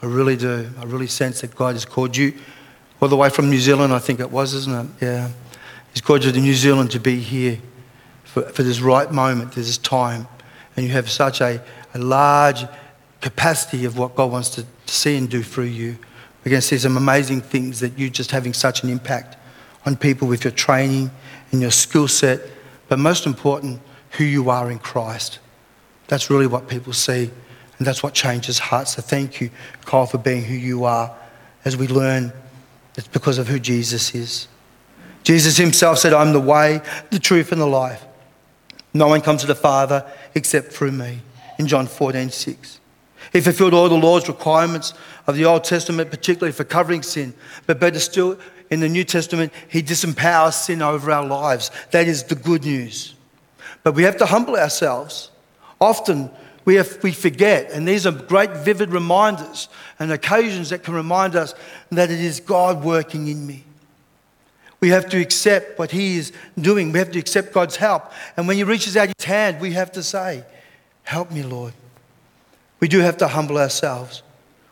I 0.01 0.05
really 0.05 0.36
do. 0.36 0.69
I 0.79 0.83
really 0.83 1.07
sense 1.07 1.41
that 1.41 1.55
God 1.55 1.75
has 1.75 1.86
called 1.86 2.17
you 2.17 2.33
all 3.01 3.07
the 3.07 3.15
way 3.17 3.29
from 3.29 3.50
New 3.50 3.60
Zealand, 3.60 3.93
I 3.93 4.00
think 4.00 4.19
it 4.19 4.31
was, 4.31 4.53
isn't 4.53 4.74
it? 4.74 5.05
Yeah. 5.05 5.29
He's 5.91 6.01
called 6.01 6.24
you 6.24 6.31
to 6.31 6.39
New 6.39 6.53
Zealand 6.53 6.91
to 6.91 7.00
be 7.00 7.19
here 7.19 7.60
for, 8.24 8.43
for 8.43 8.63
this 8.63 8.79
right 8.79 9.12
moment, 9.12 9.53
this 9.53 9.77
time 9.77 10.27
and 10.75 10.86
you 10.86 10.91
have 10.91 11.10
such 11.10 11.41
a, 11.41 11.62
a 11.93 12.00
large 12.00 12.65
capacity 13.22 13.86
of 13.86 13.98
what 13.98 14.15
God 14.15 14.31
wants 14.31 14.50
to, 14.51 14.63
to 14.63 14.93
see 14.93 15.17
and 15.17 15.29
do 15.29 15.43
through 15.43 15.65
you. 15.65 15.98
We're 16.43 16.51
going 16.51 16.62
to 16.62 16.67
see 16.67 16.77
some 16.77 16.97
amazing 16.97 17.41
things 17.41 17.79
that 17.79 17.97
you 17.97 18.09
just 18.09 18.31
having 18.31 18.53
such 18.53 18.83
an 18.83 18.89
impact 18.89 19.38
on 19.85 19.95
people 19.95 20.27
with 20.27 20.43
your 20.43 20.51
training 20.51 21.12
and 21.51 21.62
your 21.62 21.71
skill 21.71 22.07
set, 22.07 22.41
but 22.88 23.00
most 23.00 23.25
important, 23.25 23.81
who 24.12 24.23
you 24.23 24.50
are 24.50 24.69
in 24.69 24.79
Christ. 24.79 25.39
That's 26.07 26.29
really 26.29 26.47
what 26.47 26.67
people 26.67 26.93
see, 26.93 27.31
and 27.77 27.88
that's 27.88 28.03
what 28.03 28.13
changes 28.13 28.59
hearts. 28.59 28.95
So 28.95 29.01
thank 29.01 29.41
you, 29.41 29.50
Kyle, 29.85 30.05
for 30.05 30.17
being 30.17 30.43
who 30.43 30.53
you 30.53 30.83
are 30.83 31.15
as 31.65 31.75
we 31.77 31.88
learn 31.88 32.31
it's 32.95 33.07
because 33.07 33.38
of 33.38 33.47
who 33.47 33.59
Jesus 33.59 34.13
is. 34.13 34.47
Jesus 35.23 35.57
himself 35.57 35.97
said, 35.97 36.13
I'm 36.13 36.33
the 36.33 36.39
way, 36.39 36.81
the 37.09 37.19
truth, 37.19 37.51
and 37.51 37.59
the 37.59 37.65
life. 37.65 38.03
No 38.93 39.07
one 39.07 39.21
comes 39.21 39.41
to 39.41 39.47
the 39.47 39.55
Father 39.55 40.05
except 40.35 40.71
through 40.71 40.91
me. 40.91 41.21
In 41.57 41.67
John 41.67 41.88
14, 41.88 42.29
6. 42.29 42.79
He 43.31 43.41
fulfilled 43.41 43.73
all 43.73 43.89
the 43.89 43.95
law's 43.95 44.27
requirements 44.27 44.93
of 45.27 45.35
the 45.35 45.45
Old 45.45 45.63
Testament, 45.63 46.11
particularly 46.11 46.51
for 46.51 46.63
covering 46.63 47.03
sin. 47.03 47.33
But 47.65 47.79
better 47.79 47.99
still, 47.99 48.37
in 48.69 48.79
the 48.79 48.89
New 48.89 49.03
Testament, 49.03 49.53
he 49.69 49.81
disempowers 49.81 50.53
sin 50.53 50.81
over 50.81 51.11
our 51.11 51.25
lives. 51.25 51.71
That 51.91 52.07
is 52.07 52.23
the 52.23 52.35
good 52.35 52.63
news. 52.65 53.15
But 53.83 53.95
we 53.95 54.03
have 54.03 54.17
to 54.17 54.25
humble 54.25 54.55
ourselves. 54.55 55.31
Often 55.79 56.29
We, 56.65 56.75
have, 56.75 57.03
we 57.03 57.11
forget, 57.11 57.71
and 57.71 57.85
these 57.85 58.07
are 58.07 58.11
great, 58.13 58.51
vivid 58.51 58.93
reminders 58.93 59.67
and 59.99 60.13
occasions 60.13 60.69
that 60.69 60.81
can 60.81 60.93
remind 60.93 61.35
us 61.35 61.53
that 61.91 62.09
it 62.09 62.21
is 62.21 62.39
God 62.39 62.85
working 62.85 63.27
in 63.27 63.45
me. 63.45 63.65
We 64.79 64.87
have 64.89 65.09
to 65.09 65.19
accept 65.19 65.77
what 65.77 65.91
He 65.91 66.15
is 66.15 66.31
doing. 66.57 66.93
We 66.93 66.99
have 66.99 67.11
to 67.11 67.19
accept 67.19 67.51
God's 67.51 67.75
help. 67.75 68.11
And 68.37 68.47
when 68.47 68.55
He 68.55 68.63
reaches 68.63 68.95
out 68.95 69.09
His 69.17 69.25
hand, 69.25 69.59
we 69.59 69.73
have 69.73 69.91
to 69.91 70.03
say, 70.03 70.45
Help 71.03 71.31
me, 71.31 71.43
Lord. 71.43 71.73
We 72.83 72.89
do 72.89 72.99
have 72.99 73.15
to 73.19 73.29
humble 73.29 73.59
ourselves. 73.59 74.23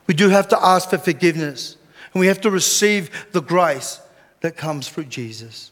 We 0.06 0.12
do 0.12 0.28
have 0.28 0.46
to 0.48 0.62
ask 0.62 0.90
for 0.90 0.98
forgiveness. 0.98 1.78
And 2.12 2.20
we 2.20 2.26
have 2.26 2.42
to 2.42 2.50
receive 2.50 3.10
the 3.32 3.40
grace 3.40 4.02
that 4.42 4.54
comes 4.54 4.86
through 4.86 5.06
Jesus. 5.06 5.70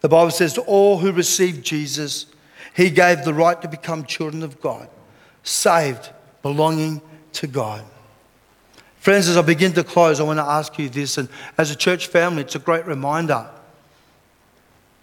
The 0.00 0.08
Bible 0.08 0.30
says 0.30 0.54
to 0.54 0.62
all 0.62 0.96
who 0.96 1.12
received 1.12 1.62
Jesus, 1.62 2.24
He 2.74 2.88
gave 2.88 3.26
the 3.26 3.34
right 3.34 3.60
to 3.60 3.68
become 3.68 4.06
children 4.06 4.42
of 4.42 4.62
God, 4.62 4.88
saved, 5.42 6.08
belonging 6.40 7.02
to 7.34 7.46
God. 7.46 7.84
Friends, 8.96 9.28
as 9.28 9.36
I 9.36 9.42
begin 9.42 9.74
to 9.74 9.84
close, 9.84 10.20
I 10.20 10.22
want 10.22 10.38
to 10.38 10.44
ask 10.44 10.78
you 10.78 10.88
this, 10.88 11.18
and 11.18 11.28
as 11.58 11.70
a 11.70 11.76
church 11.76 12.06
family, 12.06 12.44
it's 12.44 12.54
a 12.54 12.60
great 12.60 12.86
reminder. 12.86 13.46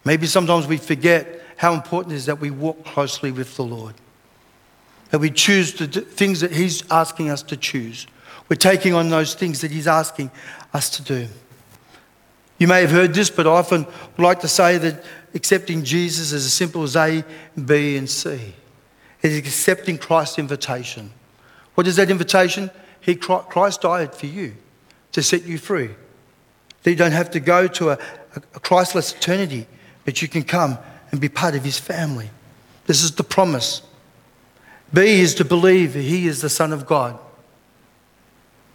Maybe 0.03 0.25
sometimes 0.25 0.65
we 0.65 0.77
forget 0.77 1.43
how 1.57 1.75
important 1.75 2.13
it 2.13 2.15
is 2.15 2.25
that 2.25 2.39
we 2.39 2.49
walk 2.49 2.83
closely 2.85 3.31
with 3.31 3.55
the 3.55 3.63
Lord, 3.63 3.93
that 5.09 5.19
we 5.19 5.31
choose 5.31 5.73
the 5.73 5.87
things 5.87 6.41
that 6.41 6.51
He's 6.51 6.89
asking 6.91 7.29
us 7.29 7.41
to 7.43 7.57
choose. 7.57 8.07
We're 8.47 8.55
taking 8.55 8.93
on 8.93 9.09
those 9.09 9.33
things 9.35 9.61
that 9.61 9.71
He's 9.71 9.87
asking 9.87 10.31
us 10.73 10.89
to 10.91 11.03
do. 11.03 11.27
You 12.57 12.67
may 12.67 12.81
have 12.81 12.91
heard 12.91 13.13
this, 13.13 13.29
but 13.29 13.47
I 13.47 13.51
often 13.51 13.87
like 14.17 14.41
to 14.41 14.47
say 14.47 14.77
that 14.77 15.03
accepting 15.33 15.83
Jesus 15.83 16.31
is 16.31 16.45
as 16.45 16.53
simple 16.53 16.83
as 16.83 16.95
A, 16.95 17.23
B, 17.65 17.95
and 17.95 18.09
C. 18.09 18.53
It 19.21 19.31
is 19.31 19.37
accepting 19.37 19.97
Christ's 19.97 20.39
invitation. 20.39 21.11
What 21.75 21.87
is 21.87 21.95
that 21.95 22.09
invitation? 22.09 22.69
He, 22.99 23.15
Christ 23.15 23.81
died 23.81 24.13
for 24.13 24.25
you 24.25 24.55
to 25.13 25.23
set 25.23 25.43
you 25.43 25.57
free. 25.57 25.89
That 26.83 26.91
you 26.91 26.97
don't 26.97 27.13
have 27.13 27.31
to 27.31 27.39
go 27.39 27.67
to 27.67 27.91
a, 27.91 27.97
a 28.55 28.59
Christless 28.59 29.13
eternity, 29.13 29.67
but 30.05 30.21
you 30.21 30.27
can 30.27 30.43
come 30.43 30.77
and 31.11 31.21
be 31.21 31.29
part 31.29 31.55
of 31.55 31.63
His 31.63 31.79
family. 31.79 32.29
This 32.85 33.03
is 33.03 33.11
the 33.11 33.23
promise. 33.23 33.81
B 34.93 35.21
is 35.21 35.35
to 35.35 35.45
believe 35.45 35.93
that 35.93 36.01
He 36.01 36.27
is 36.27 36.41
the 36.41 36.49
Son 36.49 36.73
of 36.73 36.85
God. 36.85 37.17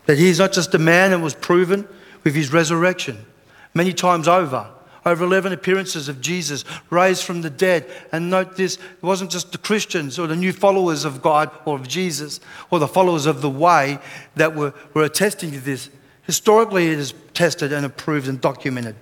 That 0.07 0.19
He 0.19 0.29
is 0.29 0.39
not 0.39 0.53
just 0.53 0.75
a 0.75 0.79
man 0.79 1.13
and 1.13 1.23
was 1.23 1.35
proven 1.35 1.89
with 2.23 2.35
His 2.35 2.53
resurrection 2.53 3.25
many 3.75 3.93
times 3.93 4.29
over. 4.29 4.71
Over 5.07 5.25
11 5.25 5.53
appearances 5.53 6.09
of 6.09 6.23
Jesus 6.23 6.65
raised 6.89 7.25
from 7.25 7.43
the 7.43 7.51
dead. 7.51 7.91
And 8.11 8.31
note 8.31 8.57
this 8.57 8.77
it 8.77 9.03
wasn't 9.03 9.31
just 9.31 9.53
the 9.53 9.59
Christians 9.59 10.19
or 10.19 10.27
the 10.27 10.37
new 10.37 10.53
followers 10.53 11.05
of 11.05 11.21
God 11.21 11.51
or 11.67 11.77
of 11.77 11.87
Jesus 11.87 12.41
or 12.71 12.79
the 12.79 12.89
followers 12.89 13.27
of 13.27 13.43
the 13.43 13.51
way 13.51 13.99
that 14.37 14.55
were, 14.55 14.73
were 14.95 15.05
attesting 15.05 15.51
to 15.51 15.61
this. 15.61 15.91
Historically, 16.23 16.87
it 16.89 16.99
is 16.99 17.13
tested 17.35 17.71
and 17.71 17.85
approved 17.85 18.29
and 18.29 18.41
documented. 18.41 18.97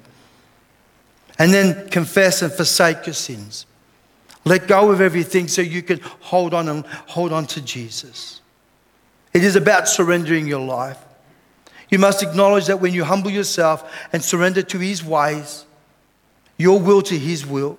And 1.38 1.54
then 1.54 1.88
confess 1.88 2.42
and 2.42 2.52
forsake 2.52 3.06
your 3.06 3.14
sins. 3.14 3.66
Let 4.44 4.66
go 4.66 4.90
of 4.90 5.00
everything 5.00 5.48
so 5.48 5.62
you 5.62 5.82
can 5.82 6.00
hold 6.20 6.52
on 6.52 6.68
and 6.68 6.84
hold 6.86 7.32
on 7.32 7.46
to 7.48 7.60
Jesus. 7.60 8.40
It 9.32 9.44
is 9.44 9.56
about 9.56 9.88
surrendering 9.88 10.46
your 10.46 10.60
life. 10.60 10.98
You 11.90 11.98
must 11.98 12.22
acknowledge 12.22 12.66
that 12.66 12.80
when 12.80 12.94
you 12.94 13.04
humble 13.04 13.30
yourself 13.30 13.90
and 14.12 14.22
surrender 14.22 14.62
to 14.62 14.78
His 14.78 15.04
ways, 15.04 15.64
your 16.56 16.80
will 16.80 17.02
to 17.02 17.18
His 17.18 17.46
will, 17.46 17.78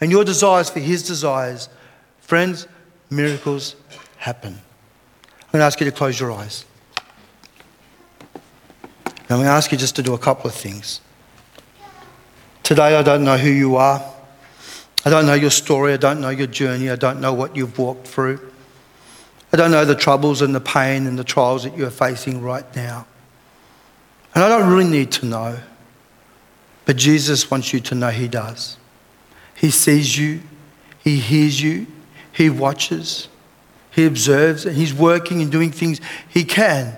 and 0.00 0.10
your 0.10 0.24
desires 0.24 0.70
for 0.70 0.80
His 0.80 1.02
desires, 1.02 1.68
friends, 2.20 2.68
miracles 3.10 3.74
happen. 4.18 4.52
I'm 4.52 5.50
going 5.52 5.60
to 5.60 5.66
ask 5.66 5.80
you 5.80 5.86
to 5.86 5.92
close 5.92 6.18
your 6.18 6.32
eyes. 6.32 6.64
I'm 9.30 9.40
going 9.40 9.44
to 9.44 9.50
ask 9.50 9.72
you 9.72 9.78
just 9.78 9.96
to 9.96 10.02
do 10.02 10.14
a 10.14 10.18
couple 10.18 10.48
of 10.48 10.54
things. 10.54 11.00
Today, 12.62 12.96
I 12.96 13.02
don't 13.02 13.24
know 13.24 13.36
who 13.36 13.50
you 13.50 13.76
are. 13.76 14.13
I 15.04 15.10
don't 15.10 15.26
know 15.26 15.34
your 15.34 15.50
story. 15.50 15.92
I 15.92 15.98
don't 15.98 16.20
know 16.20 16.30
your 16.30 16.46
journey. 16.46 16.90
I 16.90 16.96
don't 16.96 17.20
know 17.20 17.34
what 17.34 17.56
you've 17.56 17.78
walked 17.78 18.08
through. 18.08 18.40
I 19.52 19.56
don't 19.56 19.70
know 19.70 19.84
the 19.84 19.94
troubles 19.94 20.42
and 20.42 20.54
the 20.54 20.60
pain 20.60 21.06
and 21.06 21.18
the 21.18 21.24
trials 21.24 21.64
that 21.64 21.76
you're 21.76 21.90
facing 21.90 22.40
right 22.42 22.64
now. 22.74 23.06
And 24.34 24.42
I 24.42 24.48
don't 24.48 24.68
really 24.68 24.90
need 24.90 25.12
to 25.12 25.26
know, 25.26 25.58
but 26.86 26.96
Jesus 26.96 27.50
wants 27.50 27.72
you 27.72 27.78
to 27.80 27.94
know 27.94 28.08
He 28.08 28.26
does. 28.26 28.78
He 29.54 29.70
sees 29.70 30.18
you, 30.18 30.40
He 31.04 31.18
hears 31.18 31.62
you, 31.62 31.86
He 32.32 32.50
watches, 32.50 33.28
He 33.92 34.06
observes, 34.06 34.66
and 34.66 34.76
He's 34.76 34.92
working 34.92 35.40
and 35.40 35.52
doing 35.52 35.70
things 35.70 36.00
He 36.28 36.44
can. 36.44 36.96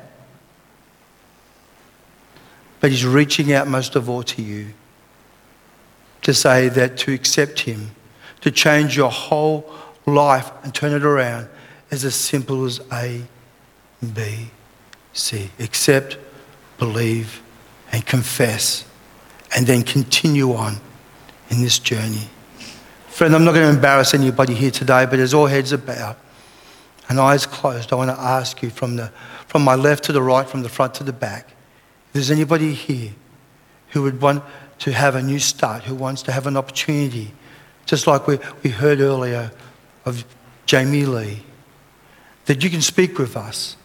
But 2.80 2.90
He's 2.90 3.04
reaching 3.04 3.52
out 3.52 3.68
most 3.68 3.96
of 3.96 4.08
all 4.08 4.22
to 4.22 4.40
you 4.40 4.68
to 6.22 6.32
say 6.32 6.70
that 6.70 6.96
to 6.98 7.12
accept 7.12 7.60
Him, 7.60 7.90
to 8.46 8.52
change 8.52 8.96
your 8.96 9.10
whole 9.10 9.68
life 10.06 10.52
and 10.62 10.72
turn 10.72 10.92
it 10.92 11.02
around 11.02 11.48
is 11.90 12.04
as 12.04 12.14
simple 12.14 12.64
as 12.64 12.80
A, 12.92 13.20
B, 14.14 14.50
C. 15.12 15.50
Accept 15.58 16.16
believe, 16.78 17.42
and 17.90 18.06
confess, 18.06 18.84
and 19.56 19.66
then 19.66 19.82
continue 19.82 20.52
on 20.52 20.76
in 21.50 21.60
this 21.60 21.80
journey. 21.80 22.28
Friend, 23.08 23.34
I'm 23.34 23.44
not 23.44 23.52
going 23.52 23.68
to 23.68 23.74
embarrass 23.74 24.14
anybody 24.14 24.54
here 24.54 24.70
today, 24.70 25.06
but 25.06 25.18
as 25.18 25.34
all 25.34 25.46
heads 25.46 25.72
are 25.72 25.78
bowed 25.78 26.14
and 27.08 27.18
eyes 27.18 27.46
closed, 27.46 27.92
I 27.92 27.96
want 27.96 28.10
to 28.10 28.20
ask 28.20 28.62
you 28.62 28.70
from, 28.70 28.94
the, 28.94 29.08
from 29.48 29.64
my 29.64 29.74
left 29.74 30.04
to 30.04 30.12
the 30.12 30.22
right, 30.22 30.48
from 30.48 30.62
the 30.62 30.68
front 30.68 30.94
to 30.94 31.02
the 31.02 31.12
back, 31.12 31.48
if 31.48 32.12
there's 32.12 32.30
anybody 32.30 32.74
here 32.74 33.10
who 33.88 34.02
would 34.02 34.22
want 34.22 34.44
to 34.78 34.92
have 34.92 35.16
a 35.16 35.22
new 35.22 35.40
start, 35.40 35.82
who 35.82 35.96
wants 35.96 36.22
to 36.22 36.30
have 36.30 36.46
an 36.46 36.56
opportunity, 36.56 37.32
just 37.86 38.06
like 38.06 38.26
we, 38.26 38.38
we 38.62 38.70
heard 38.70 39.00
earlier 39.00 39.50
of 40.04 40.24
Jamie 40.66 41.06
Lee, 41.06 41.42
that 42.44 42.62
you 42.62 42.70
can 42.70 42.82
speak 42.82 43.18
with 43.18 43.36
us 43.36 43.76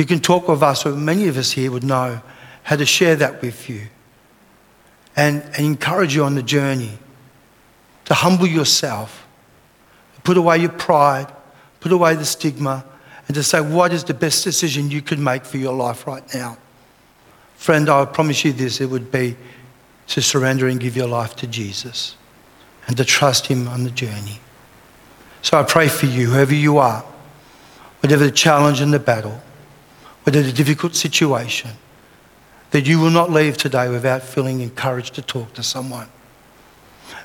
you 0.00 0.06
can 0.06 0.18
talk 0.18 0.48
with 0.48 0.62
us, 0.62 0.86
or 0.86 0.92
many 0.92 1.28
of 1.28 1.36
us 1.36 1.52
here 1.52 1.70
would 1.70 1.84
know 1.84 2.22
how 2.62 2.74
to 2.74 2.86
share 2.86 3.16
that 3.16 3.42
with 3.42 3.68
you 3.68 3.82
and, 5.14 5.42
and 5.42 5.58
encourage 5.58 6.14
you 6.14 6.24
on 6.24 6.36
the 6.36 6.42
journey 6.42 6.92
to 8.06 8.14
humble 8.14 8.46
yourself, 8.46 9.26
put 10.24 10.38
away 10.38 10.56
your 10.56 10.70
pride, 10.70 11.30
put 11.80 11.92
away 11.92 12.14
the 12.14 12.24
stigma, 12.24 12.82
and 13.28 13.34
to 13.34 13.42
say, 13.42 13.60
what 13.60 13.92
is 13.92 14.04
the 14.04 14.14
best 14.14 14.42
decision 14.42 14.90
you 14.90 15.02
could 15.02 15.18
make 15.18 15.44
for 15.44 15.58
your 15.58 15.74
life 15.74 16.06
right 16.06 16.24
now? 16.32 16.56
Friend, 17.56 17.86
I 17.90 18.06
promise 18.06 18.42
you 18.42 18.54
this 18.54 18.80
it 18.80 18.86
would 18.86 19.12
be 19.12 19.36
to 20.06 20.22
surrender 20.22 20.66
and 20.66 20.80
give 20.80 20.96
your 20.96 21.08
life 21.08 21.36
to 21.36 21.46
Jesus 21.46 22.16
and 22.86 22.96
to 22.96 23.04
trust 23.04 23.46
Him 23.46 23.68
on 23.68 23.84
the 23.84 23.90
journey. 23.90 24.40
So 25.42 25.58
I 25.58 25.62
pray 25.62 25.88
for 25.88 26.06
you, 26.06 26.30
whoever 26.30 26.54
you 26.54 26.78
are, 26.78 27.04
whatever 28.00 28.24
the 28.24 28.30
challenge 28.30 28.80
and 28.80 28.92
the 28.92 28.98
battle 28.98 29.40
whether 30.24 30.42
the 30.42 30.52
difficult 30.52 30.94
situation, 30.94 31.70
that 32.70 32.86
you 32.86 33.00
will 33.00 33.10
not 33.10 33.30
leave 33.30 33.56
today 33.56 33.88
without 33.88 34.22
feeling 34.22 34.60
encouraged 34.60 35.14
to 35.14 35.22
talk 35.22 35.52
to 35.54 35.62
someone. 35.62 36.08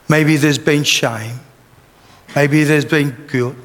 Maybe 0.09 0.37
there's 0.37 0.57
been 0.57 0.83
shame. 0.83 1.39
Maybe 2.35 2.63
there's 2.63 2.85
been 2.85 3.27
guilt. 3.31 3.55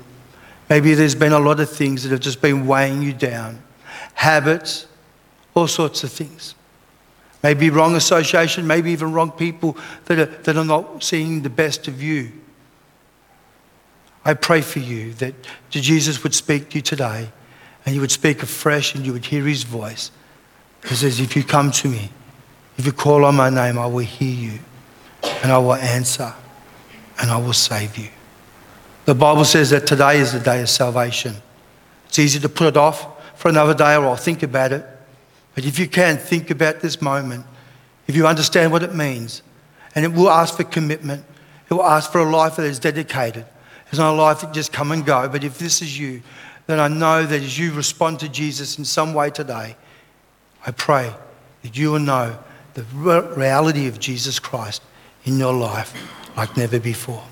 Maybe 0.69 0.95
there's 0.95 1.15
been 1.15 1.33
a 1.33 1.39
lot 1.39 1.61
of 1.61 1.71
things 1.71 2.03
that 2.03 2.11
have 2.11 2.21
just 2.21 2.41
been 2.43 2.67
weighing 2.67 3.03
you 3.03 3.13
down. 3.13 3.63
Habits, 4.15 4.87
all 5.55 5.67
sorts 5.67 6.05
of 6.05 6.13
things. 6.13 6.55
Maybe 7.43 7.71
wrong 7.71 7.95
association, 7.95 8.67
maybe 8.67 8.91
even 8.93 9.13
wrong 9.13 9.31
people 9.31 9.77
that 10.07 10.19
are, 10.19 10.27
that 10.27 10.57
are 10.57 10.65
not 10.65 11.03
seeing 11.03 11.43
the 11.43 11.51
best 11.51 11.89
of 11.89 12.03
you. 12.03 12.33
I 14.25 14.35
pray 14.35 14.61
for 14.61 14.81
you 14.81 15.15
that 15.15 15.35
Jesus 15.71 16.23
would 16.23 16.35
speak 16.35 16.71
to 16.71 16.77
you 16.77 16.83
today 16.83 17.31
and 17.87 17.95
you 17.95 18.01
would 18.03 18.11
speak 18.11 18.43
afresh 18.43 18.95
and 18.95 19.07
you 19.07 19.15
would 19.15 19.25
hear 19.25 19.45
his 19.45 19.63
voice. 19.63 20.11
He 20.87 20.95
says, 20.95 21.21
If 21.21 21.35
you 21.35 21.43
come 21.43 21.71
to 21.73 21.89
me, 21.89 22.11
if 22.77 22.85
you 22.85 22.93
call 22.93 23.25
on 23.25 23.37
my 23.37 23.49
name, 23.49 23.79
I 23.79 23.87
will 23.87 23.99
hear 24.01 24.35
you 24.35 24.59
and 25.43 25.51
I 25.51 25.59
will 25.59 25.75
answer 25.75 26.35
and 27.21 27.31
I 27.31 27.39
will 27.39 27.55
save 27.55 27.97
you. 27.97 28.09
The 29.07 29.15
Bible 29.15 29.45
says 29.45 29.71
that 29.71 29.87
today 29.87 30.19
is 30.19 30.33
the 30.33 30.41
day 30.41 30.61
of 30.61 30.69
salvation. 30.69 31.37
It's 32.07 32.19
easy 32.19 32.39
to 32.41 32.49
put 32.49 32.69
it 32.69 32.77
off 32.77 33.07
for 33.39 33.49
another 33.49 33.75
day 33.75 33.97
or 33.97 34.07
I'll 34.07 34.17
think 34.17 34.43
about 34.43 34.73
it. 34.73 34.85
But 35.55 35.65
if 35.65 35.79
you 35.79 35.89
can, 35.89 36.17
think 36.17 36.51
about 36.51 36.81
this 36.81 37.03
moment. 37.03 37.45
If 38.07 38.17
you 38.17 38.27
understand 38.27 38.73
what 38.73 38.83
it 38.83 38.95
means, 38.95 39.43
and 39.95 40.05
it 40.05 40.13
will 40.13 40.31
ask 40.31 40.57
for 40.57 40.65
commitment, 40.65 41.25
it 41.69 41.75
will 41.75 41.85
ask 41.85 42.11
for 42.11 42.19
a 42.19 42.31
life 42.31 42.57
that 42.57 42.67
is 42.67 42.79
dedicated. 42.79 43.45
It's 43.89 43.99
not 43.99 44.15
a 44.15 44.17
life 44.17 44.41
that 44.41 44.53
just 44.53 44.73
come 44.73 44.93
and 44.93 45.05
go, 45.05 45.29
but 45.29 45.45
if 45.45 45.59
this 45.59 45.83
is 45.83 45.99
you, 45.99 46.23
then 46.67 46.79
I 46.79 46.89
know 46.89 47.27
that 47.27 47.43
as 47.43 47.59
you 47.59 47.73
respond 47.73 48.21
to 48.21 48.29
Jesus 48.29 48.79
in 48.79 48.85
some 48.85 49.15
way 49.15 49.31
today, 49.31 49.77
I 50.65 50.71
pray 50.71 51.13
that 51.63 51.77
you 51.77 51.93
will 51.93 51.99
know 51.99 52.39
the 52.75 52.83
reality 53.37 53.89
of 53.89 53.99
Jesus 53.99 54.39
Christ 54.39 54.83
in 55.25 55.39
your 55.39 55.53
life 55.53 55.93
like 56.37 56.57
never 56.57 56.79
before. 56.79 57.25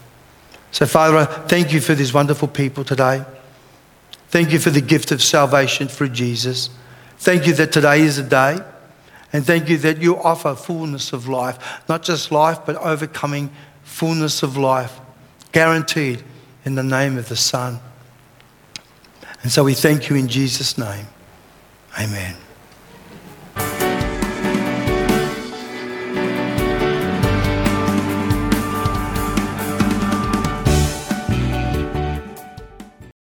So, 0.71 0.87
Father, 0.87 1.17
I 1.19 1.25
thank 1.25 1.73
you 1.73 1.81
for 1.81 1.95
these 1.95 2.13
wonderful 2.13 2.49
people 2.49 2.85
today. 2.85 3.25
Thank 4.29 4.53
you 4.53 4.59
for 4.59 4.71
the 4.71 4.81
gift 4.81 5.13
of 5.13 5.23
salvation 5.23 5.89
through 5.89 6.11
Jesus. 6.11 6.71
Thank 7.19 7.47
you 7.47 7.53
that 7.55 7.73
today 7.73 8.01
is 8.01 8.19
a 8.19 8.23
day. 8.23 8.59
And 9.33 9.45
thank 9.45 9.69
you 9.69 9.77
that 9.79 9.99
you 9.99 10.17
offer 10.17 10.55
fullness 10.55 11.13
of 11.13 11.29
life, 11.29 11.59
not 11.89 12.03
just 12.03 12.33
life, 12.33 12.61
but 12.65 12.77
overcoming 12.77 13.51
fullness 13.83 14.43
of 14.43 14.57
life, 14.57 14.99
guaranteed 15.53 16.23
in 16.65 16.77
the 16.77 16.83
name 16.83 17.19
of 17.19 17.29
the 17.29 17.37
Son. 17.37 17.79
And 19.43 19.53
so 19.53 19.65
we 19.65 19.75
thank 19.75 20.09
you 20.09 20.17
in 20.17 20.29
Jesus' 20.29 20.79
name. 20.79 21.07
Amen. 21.99 22.37